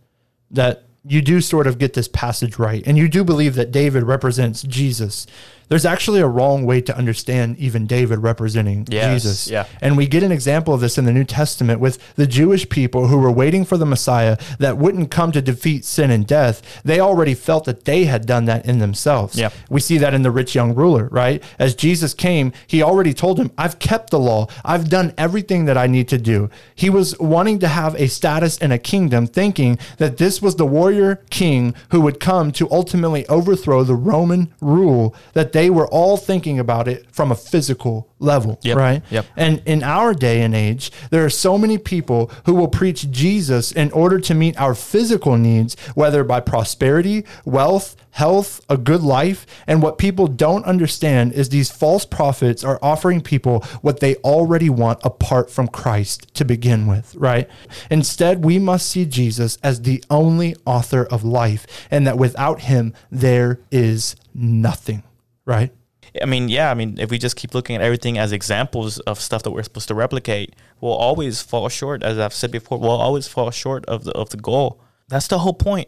that 0.51 0.83
you 1.05 1.21
do 1.21 1.39
sort 1.39 1.67
of 1.67 1.77
get 1.77 1.93
this 1.93 2.10
passage 2.10 2.60
right, 2.60 2.83
and 2.86 2.97
you 2.97 3.07
do 3.07 3.23
believe 3.23 3.55
that 3.55 3.71
David 3.71 4.03
represents 4.03 4.62
Jesus. 4.63 5.25
There's 5.69 5.86
actually 5.86 6.21
a 6.21 6.27
wrong 6.27 6.65
way 6.65 6.82
to 6.82 6.97
understand 6.97 7.58
even 7.58 7.88
David 7.88 8.19
representing 8.19 8.88
Yes, 8.89 9.23
Jesus. 9.23 9.49
yeah. 9.49 9.65
And 9.82 9.97
we 9.97 10.08
get 10.08 10.23
an 10.23 10.32
example 10.32 10.73
of 10.73 10.80
this 10.80 10.97
in 10.97 11.06
the 11.06 11.12
New 11.12 11.23
Testament 11.25 11.80
with 11.80 11.97
the 12.15 12.25
Jewish 12.27 12.69
people 12.69 13.08
who 13.08 13.17
were 13.17 13.32
waiting 13.32 13.65
for 13.65 13.77
the 13.77 13.86
Messiah 13.86 14.38
that 14.60 14.77
wouldn't 14.77 15.12
come 15.12 15.32
to 15.34 15.41
defeat 15.41 15.84
sin 15.84 16.10
and 16.10 16.25
death. 16.25 16.82
They 16.86 16.99
already 16.99 17.34
felt 17.34 17.65
that 17.65 17.86
they 17.86 18.06
had 18.06 18.25
done 18.25 18.45
that 18.45 18.65
in 18.65 18.80
themselves. 18.80 19.38
Yeah. 19.38 19.49
We 19.69 19.82
see 19.82 19.97
that 19.97 20.13
in 20.13 20.21
the 20.21 20.32
rich 20.32 20.56
young 20.56 20.73
ruler, 20.73 21.10
right? 21.12 21.43
As 21.60 21.75
Jesus 21.75 22.13
came, 22.13 22.53
he 22.65 22.82
already 22.82 23.13
told 23.13 23.38
him, 23.39 23.51
I've 23.58 23.80
kept 23.80 24.10
the 24.10 24.19
law. 24.19 24.47
I've 24.63 24.89
done 24.89 25.13
everything 25.17 25.65
that 25.65 25.77
I 25.77 25.88
need 25.88 26.08
to 26.10 26.17
do. 26.17 26.49
He 26.75 26.89
was 26.89 27.17
wanting 27.19 27.60
to 27.60 27.67
have 27.67 27.93
a 27.95 28.08
status 28.08 28.58
in 28.58 28.71
a 28.71 28.77
kingdom, 28.77 29.27
thinking 29.27 29.77
that 29.97 30.17
this 30.17 30.41
was 30.41 30.56
the 30.56 30.65
warrior 30.65 31.21
king 31.30 31.75
who 31.89 32.01
would 32.01 32.19
come 32.19 32.51
to 32.53 32.69
ultimately 32.71 33.27
overthrow 33.27 33.84
the 33.84 33.95
Roman 33.95 34.53
rule, 34.62 35.13
that 35.34 35.51
they 35.58 35.70
were 35.78 35.88
all 35.88 36.17
thinking 36.17 36.60
about 36.60 36.88
it 36.88 37.00
from 37.12 37.32
a 37.32 37.36
physical 37.36 37.96
level, 38.20 38.60
Yep. 38.62 38.78
right? 38.78 39.02
Yep. 39.10 39.26
And 39.36 39.62
in 39.65 39.82
our 39.84 40.13
day 40.13 40.41
and 40.41 40.54
age, 40.56 40.91
there 41.12 41.24
are 41.26 41.30
so 41.48 41.58
many 41.58 41.78
people 41.80 42.30
who 42.46 42.54
will 42.60 42.67
preach 42.82 43.10
Jesus 43.12 43.72
in 43.72 43.91
order 43.91 44.20
to 44.20 44.34
meet 44.34 44.56
our 44.60 44.76
physical 44.76 45.36
needs, 45.38 45.76
whether 45.96 46.24
by 46.24 46.39
prosperity, 46.41 47.24
wealth, 47.46 47.96
health, 48.12 48.62
a 48.70 48.78
good 48.78 49.02
life. 49.02 49.46
And 49.67 49.82
what 49.84 49.98
people 49.98 50.28
don't 50.28 50.65
understand 50.65 51.34
is 51.34 51.50
these 51.50 51.70
false 51.72 52.06
prophets 52.06 52.63
are 52.63 52.80
offering 52.82 53.22
people 53.22 53.56
what 53.82 54.00
they 54.00 54.15
already 54.17 54.70
want 54.70 55.00
apart 55.04 55.52
from 55.52 55.67
Christ 55.67 56.34
to 56.36 56.43
begin 56.46 56.88
with, 56.88 57.13
right? 57.15 57.48
Instead, 57.91 58.43
we 58.43 58.58
must 58.60 58.86
see 58.93 59.06
Jesus 59.06 59.58
as 59.63 59.82
the 59.82 60.04
only 60.10 60.56
author 60.65 61.04
of 61.06 61.24
life, 61.24 61.65
and 61.91 62.06
that 62.08 62.17
without 62.17 62.62
him, 62.62 62.93
there 63.12 63.60
is 63.72 64.15
nothing, 64.34 65.04
right? 65.47 65.73
I 66.21 66.25
mean, 66.25 66.49
yeah, 66.49 66.69
I 66.69 66.73
mean, 66.73 66.99
if 66.99 67.10
we 67.10 67.17
just 67.17 67.36
keep 67.36 67.53
looking 67.53 67.75
at 67.75 67.81
everything 67.81 68.17
as 68.17 68.31
examples 68.31 68.99
of 68.99 69.19
stuff 69.19 69.43
that 69.43 69.51
we're 69.51 69.63
supposed 69.63 69.88
to 69.88 69.95
replicate, 69.95 70.55
we'll 70.79 70.93
always 70.93 71.41
fall 71.41 71.67
short. 71.69 72.03
As 72.03 72.19
I've 72.19 72.33
said 72.33 72.51
before, 72.51 72.77
we'll 72.77 72.91
always 72.91 73.27
fall 73.27 73.49
short 73.51 73.86
of 73.86 74.03
the 74.03 74.12
of 74.12 74.29
the 74.29 74.38
goal. 74.38 74.79
That's 75.07 75.27
the 75.27 75.39
whole 75.39 75.53
point. 75.53 75.88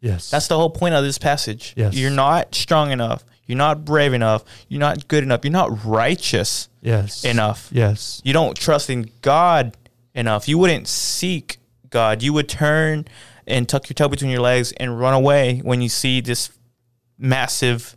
Yes. 0.00 0.30
That's 0.30 0.48
the 0.48 0.56
whole 0.56 0.70
point 0.70 0.94
of 0.94 1.04
this 1.04 1.18
passage. 1.18 1.74
Yes. 1.76 1.94
You're 1.94 2.10
not 2.10 2.54
strong 2.54 2.90
enough. 2.90 3.24
You're 3.46 3.58
not 3.58 3.84
brave 3.84 4.12
enough. 4.12 4.44
You're 4.68 4.80
not 4.80 5.08
good 5.08 5.22
enough. 5.22 5.44
You're 5.44 5.52
not 5.52 5.84
righteous 5.84 6.68
yes. 6.80 7.24
enough. 7.24 7.68
Yes. 7.72 8.20
You 8.24 8.32
don't 8.32 8.56
trust 8.56 8.90
in 8.90 9.10
God 9.22 9.76
enough. 10.14 10.48
You 10.48 10.58
wouldn't 10.58 10.88
seek 10.88 11.58
God. 11.90 12.22
You 12.22 12.32
would 12.32 12.48
turn 12.48 13.06
and 13.46 13.68
tuck 13.68 13.88
your 13.88 13.94
tail 13.94 14.08
between 14.08 14.30
your 14.30 14.40
legs 14.40 14.72
and 14.78 14.98
run 14.98 15.14
away 15.14 15.60
when 15.60 15.80
you 15.80 15.88
see 15.88 16.20
this 16.20 16.50
massive 17.18 17.96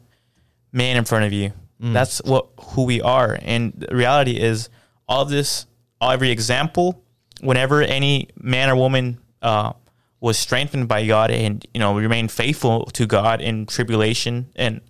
man 0.72 0.98
in 0.98 1.06
front 1.06 1.26
of 1.26 1.34
you. 1.34 1.52
That's 1.80 2.22
what 2.24 2.48
who 2.60 2.84
we 2.86 3.02
are. 3.02 3.38
And 3.42 3.74
the 3.78 3.96
reality 3.96 4.40
is 4.40 4.70
all 5.08 5.22
of 5.22 5.30
this, 5.30 5.68
all 6.02 6.10
every 6.12 6.32
example, 6.32 7.04
whenever 7.42 7.82
any 7.84 8.30
man 8.36 8.70
or 8.70 8.76
woman 8.76 9.20
uh, 9.44 9.74
was 10.20 10.40
strengthened 10.40 10.88
by 10.88 11.06
God 11.06 11.30
and 11.30 11.64
you 11.76 11.80
know 11.80 11.96
remained 11.96 12.32
faithful 12.32 12.86
to 12.94 13.06
God 13.06 13.42
in 13.42 13.68
tribulation 13.68 14.48
and 14.56 14.82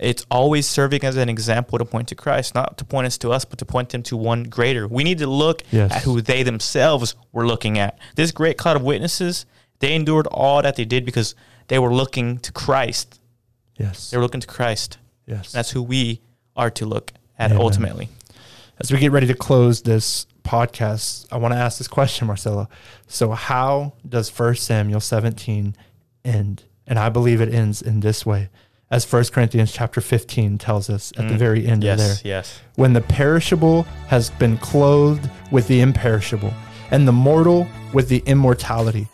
it's 0.00 0.26
always 0.28 0.68
serving 0.68 1.04
as 1.04 1.16
an 1.16 1.28
example 1.28 1.78
to 1.78 1.84
point 1.84 2.08
to 2.08 2.16
Christ, 2.16 2.52
not 2.52 2.76
to 2.78 2.84
point 2.84 3.06
us 3.06 3.16
to 3.18 3.30
us, 3.30 3.44
but 3.44 3.60
to 3.60 3.64
point 3.64 3.90
them 3.90 4.02
to 4.02 4.16
one 4.16 4.42
greater. 4.42 4.88
We 4.88 5.04
need 5.04 5.18
to 5.18 5.28
look 5.28 5.62
Yes. 5.70 5.92
at 5.92 6.02
who 6.02 6.20
they 6.20 6.42
themselves 6.42 7.14
were 7.32 7.46
looking 7.46 7.78
at. 7.78 7.96
This 8.16 8.32
great 8.32 8.58
cloud 8.58 8.74
of 8.74 8.82
witnesses, 8.82 9.46
they 9.78 9.94
endured 9.94 10.26
all 10.26 10.62
that 10.62 10.74
they 10.74 10.84
did 10.84 11.04
because 11.04 11.36
they 11.68 11.78
were 11.78 11.94
looking 11.94 12.38
to 12.40 12.50
Christ. 12.50 13.20
Yes. 13.78 14.10
They 14.10 14.16
were 14.16 14.22
looking 14.24 14.40
to 14.40 14.48
Christ. 14.48 14.98
Yes. 15.26 15.52
That's 15.52 15.70
who 15.70 15.82
we 15.82 16.20
are 16.56 16.70
to 16.70 16.86
look 16.86 17.12
at 17.38 17.50
Amen. 17.50 17.62
ultimately. 17.62 18.08
As 18.80 18.90
we 18.90 18.98
get 18.98 19.12
ready 19.12 19.26
to 19.28 19.34
close 19.34 19.82
this 19.82 20.26
podcast, 20.42 21.26
I 21.30 21.36
want 21.36 21.54
to 21.54 21.58
ask 21.58 21.78
this 21.78 21.88
question, 21.88 22.26
Marcelo. 22.26 22.68
So, 23.06 23.30
how 23.30 23.94
does 24.08 24.36
1 24.36 24.56
Samuel 24.56 25.00
17 25.00 25.76
end? 26.24 26.64
And 26.86 26.98
I 26.98 27.08
believe 27.08 27.40
it 27.40 27.52
ends 27.52 27.80
in 27.80 28.00
this 28.00 28.26
way, 28.26 28.50
as 28.90 29.10
1 29.10 29.24
Corinthians 29.26 29.72
chapter 29.72 30.00
15 30.00 30.58
tells 30.58 30.90
us 30.90 31.12
at 31.16 31.28
the 31.28 31.34
mm. 31.34 31.38
very 31.38 31.66
end 31.66 31.84
of 31.84 31.98
there. 31.98 32.16
yes. 32.24 32.60
When 32.74 32.92
the 32.92 33.00
perishable 33.00 33.84
has 34.08 34.30
been 34.30 34.58
clothed 34.58 35.30
with 35.50 35.68
the 35.68 35.80
imperishable, 35.80 36.52
and 36.90 37.08
the 37.08 37.12
mortal 37.12 37.66
with 37.92 38.08
the 38.08 38.22
immortality. 38.26 39.08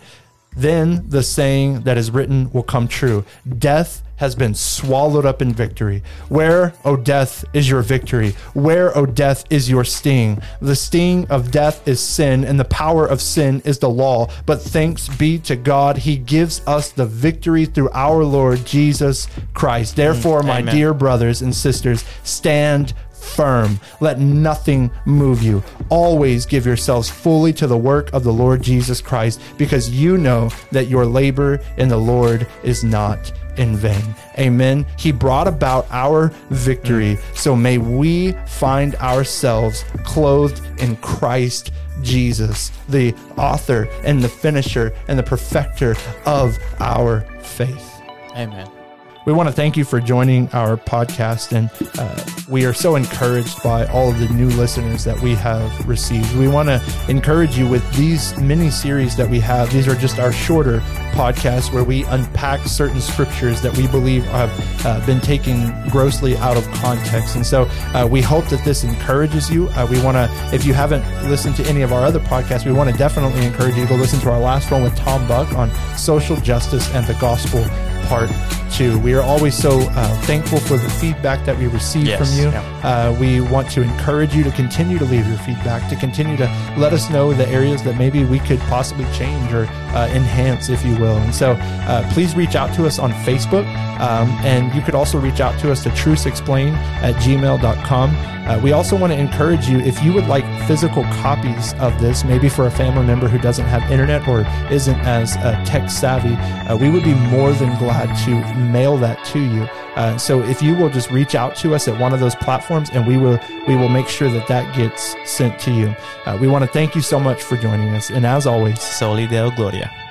Then 0.57 1.09
the 1.09 1.23
saying 1.23 1.83
that 1.83 1.97
is 1.97 2.11
written 2.11 2.51
will 2.53 2.63
come 2.63 2.89
true 2.89 3.25
Death 3.59 4.03
has 4.21 4.35
been 4.35 4.55
swallowed 4.55 5.25
up 5.25 5.41
in 5.41 5.53
victory. 5.53 6.03
Where, 6.29 6.75
O 6.85 6.95
death, 6.95 7.43
is 7.55 7.71
your 7.71 7.81
victory? 7.81 8.33
Where, 8.53 8.97
O 8.97 9.07
death, 9.07 9.45
is 9.49 9.71
your 9.71 9.83
sting? 9.83 10.43
The 10.61 10.77
sting 10.77 11.27
of 11.31 11.51
death 11.51 11.89
is 11.89 12.01
sin, 12.01 12.45
and 12.45 12.61
the 12.61 12.67
power 12.67 13.07
of 13.07 13.23
sin 13.23 13.63
is 13.65 13.79
the 13.79 13.89
law. 13.89 14.29
But 14.45 14.61
thanks 14.61 15.09
be 15.09 15.39
to 15.41 15.57
God, 15.57 15.97
He 15.97 16.19
gives 16.19 16.61
us 16.67 16.93
the 16.93 17.07
victory 17.07 17.65
through 17.65 17.89
our 17.95 18.23
Lord 18.23 18.67
Jesus 18.67 19.27
Christ. 19.55 19.95
Mm, 19.95 19.97
Therefore, 19.97 20.43
my 20.43 20.59
Amen. 20.59 20.75
dear 20.75 20.93
brothers 20.93 21.41
and 21.41 21.55
sisters, 21.55 22.05
stand 22.23 22.93
firm. 23.13 23.81
Let 24.01 24.19
nothing 24.19 24.91
move 25.07 25.43
you. 25.43 25.63
Always 25.89 26.45
give 26.45 26.67
yourselves 26.67 27.09
fully 27.09 27.53
to 27.55 27.67
the 27.67 27.77
work 27.77 28.13
of 28.13 28.25
the 28.25 28.33
Lord 28.33 28.63
Jesus 28.63 29.01
Christ, 29.01 29.41
because 29.57 29.91
you 29.91 30.19
know 30.19 30.51
that 30.73 30.89
your 30.89 31.07
labor 31.07 31.61
in 31.79 31.89
the 31.89 31.97
Lord 31.97 32.47
is 32.63 32.85
not 32.85 33.33
in 33.61 33.77
vain. 33.77 34.15
Amen. 34.39 34.87
He 34.97 35.13
brought 35.13 35.47
about 35.47 35.87
our 35.91 36.33
victory, 36.49 37.19
so 37.35 37.55
may 37.55 37.79
we 37.79 38.33
find 38.47 38.97
ourselves 38.97 39.85
clothed 40.03 40.61
in 40.81 40.97
Christ 40.97 41.71
Jesus, 42.03 42.73
the 42.89 43.15
author 43.37 43.87
and 44.03 44.23
the 44.23 44.29
finisher 44.29 44.93
and 45.07 45.19
the 45.19 45.23
perfecter 45.23 45.95
of 46.25 46.59
our 46.81 47.21
faith. 47.43 48.01
Amen. 48.35 48.80
We 49.27 49.35
want 49.35 49.51
to 49.51 49.53
thank 49.55 49.77
you 49.77 49.85
for 49.85 50.01
joining 50.01 50.49
our 50.55 50.79
podcast, 50.79 51.53
and 51.53 51.69
uh, 51.99 52.25
we 52.49 52.65
are 52.65 52.73
so 52.73 52.97
encouraged 52.97 53.63
by 53.63 53.85
all 53.89 54.09
of 54.09 54.19
the 54.19 54.29
new 54.31 54.49
listeners 54.49 55.05
that 55.05 55.21
we 55.21 55.35
have 55.35 55.87
received. 55.87 56.35
We 56.37 56.49
want 56.49 56.71
to 56.71 56.83
encourage 57.07 57.59
you 57.59 57.69
with 57.69 57.89
these 57.99 58.35
mini 58.39 58.71
series 58.71 59.17
that 59.17 59.29
we 59.29 59.39
have. 59.41 59.71
These 59.71 59.89
are 59.89 59.95
just 59.95 60.19
our 60.19 60.33
shorter 60.33 60.79
podcasts 61.13 61.71
where 61.71 61.85
we 61.85 62.05
unpack 62.05 62.67
certain 62.67 63.03
scriptures 63.03 63.61
that 63.61 63.77
we 63.77 63.87
believe 63.89 64.25
have 64.25 64.87
uh, 64.87 65.05
been 65.05 65.21
taken 65.21 65.71
grossly 65.91 66.39
out 66.39 66.57
of 66.57 66.67
context. 66.73 67.37
And 67.37 67.45
so 67.45 67.65
uh, 67.93 68.09
we 68.11 68.23
hope 68.23 68.47
that 68.47 68.65
this 68.65 68.85
encourages 68.85 69.51
you. 69.51 69.69
Uh, 69.69 69.87
we 69.91 70.03
want 70.03 70.17
to, 70.17 70.31
if 70.55 70.65
you 70.65 70.73
haven't 70.73 71.05
listened 71.29 71.57
to 71.57 71.67
any 71.67 71.83
of 71.83 71.93
our 71.93 72.07
other 72.07 72.21
podcasts, 72.21 72.65
we 72.65 72.73
want 72.73 72.91
to 72.91 72.97
definitely 72.97 73.45
encourage 73.45 73.77
you 73.77 73.83
to 73.83 73.89
go 73.91 73.97
listen 73.97 74.19
to 74.21 74.31
our 74.31 74.41
last 74.41 74.71
one 74.71 74.83
with 74.83 74.97
Tom 74.97 75.29
Buck 75.29 75.53
on 75.53 75.71
social 75.99 76.37
justice 76.37 76.91
and 76.95 77.07
the 77.07 77.15
gospel 77.21 77.63
part 78.11 78.29
two. 78.73 78.99
We 78.99 79.15
are 79.15 79.23
always 79.23 79.55
so 79.55 79.79
uh, 79.81 80.21
thankful 80.23 80.59
for 80.59 80.77
the 80.77 80.89
feedback 80.91 81.47
that 81.47 81.57
we 81.57 81.69
receive 81.69 82.07
Yes, 82.09 82.19
from 82.19 82.39
you. 82.45 82.51
yeah. 82.51 82.63
Uh, 82.83 83.19
we 83.21 83.41
want 83.41 83.71
to 83.71 83.83
encourage 83.83 84.35
you 84.35 84.43
to 84.43 84.51
continue 84.51 84.99
to 84.99 85.05
leave 85.05 85.27
your 85.29 85.39
feedback, 85.39 85.89
to 85.91 85.97
continue 85.97 86.37
to 86.37 86.47
let 86.77 86.93
us 86.93 87.09
know 87.09 87.33
the 87.33 87.49
areas 87.49 87.83
that 87.85 87.97
maybe 87.97 88.25
we 88.25 88.41
could 88.41 88.59
possibly 88.63 89.05
change 89.13 89.53
or 89.53 89.67
uh, 89.95 90.09
enhance, 90.13 90.69
if 90.69 90.85
you 90.85 90.97
will. 90.99 91.17
And 91.19 91.33
so 91.35 91.53
uh, 91.53 92.09
please 92.13 92.35
reach 92.35 92.57
out 92.57 92.75
to 92.75 92.85
us 92.87 92.99
on 92.99 93.13
Facebook. 93.29 93.65
Um, 94.01 94.31
and 94.43 94.75
you 94.75 94.81
could 94.81 94.95
also 94.95 95.19
reach 95.19 95.41
out 95.41 95.59
to 95.61 95.71
us 95.71 95.83
to 95.83 95.91
truthexplain 95.91 96.73
at 97.03 97.15
gmail.com. 97.17 98.17
Uh, 98.51 98.59
we 98.59 98.73
also 98.73 98.97
want 98.97 99.13
to 99.13 99.19
encourage 99.19 99.69
you 99.69 99.79
if 99.79 100.03
you 100.03 100.13
would 100.13 100.27
like 100.27 100.45
physical 100.67 101.05
copies 101.05 101.75
of 101.75 102.01
this, 102.01 102.25
maybe 102.25 102.49
for 102.49 102.67
a 102.67 102.71
family 102.71 103.07
member 103.07 103.29
who 103.29 103.39
doesn't 103.39 103.67
have 103.67 103.89
internet 103.93 104.27
or 104.27 104.41
isn't 104.73 104.99
as 105.01 105.37
uh, 105.37 105.63
tech 105.65 105.91
savvy, 105.91 106.35
uh, 106.69 106.77
we 106.77 106.91
would 106.91 107.05
be 107.05 107.15
more 107.15 107.53
than 107.53 107.79
glad 107.79 108.13
to 108.25 108.55
mail 108.57 108.97
that 108.97 109.23
to 109.27 109.39
you. 109.39 109.63
Uh, 109.95 110.17
so 110.17 110.43
if 110.43 110.63
you 110.63 110.75
will 110.75 110.89
just 110.89 111.11
reach 111.11 111.35
out 111.35 111.55
to 111.57 111.75
us 111.75 111.87
at 111.87 111.99
one 112.01 112.13
of 112.13 112.21
those 112.21 112.35
platforms, 112.35 112.91
and 112.91 113.07
we 113.07 113.17
will 113.17 113.39
we 113.69 113.77
will 113.77 113.89
make 113.89 114.09
sure 114.09 114.31
that 114.31 114.49
that 114.49 114.75
gets 114.75 115.15
sent 115.25 115.59
to 115.61 115.71
you. 115.71 115.95
Uh, 116.25 116.39
we 116.41 116.49
want 116.49 116.65
to 116.65 116.71
thank 116.71 116.95
you 116.95 117.03
so 117.03 117.21
much 117.21 117.43
for 117.43 117.57
joining 117.57 117.91
us, 117.91 118.11
and 118.11 118.25
as 118.25 118.47
always, 118.47 118.81
Soli 118.81 119.27
Deo 119.27 119.51
Gloria. 119.51 120.10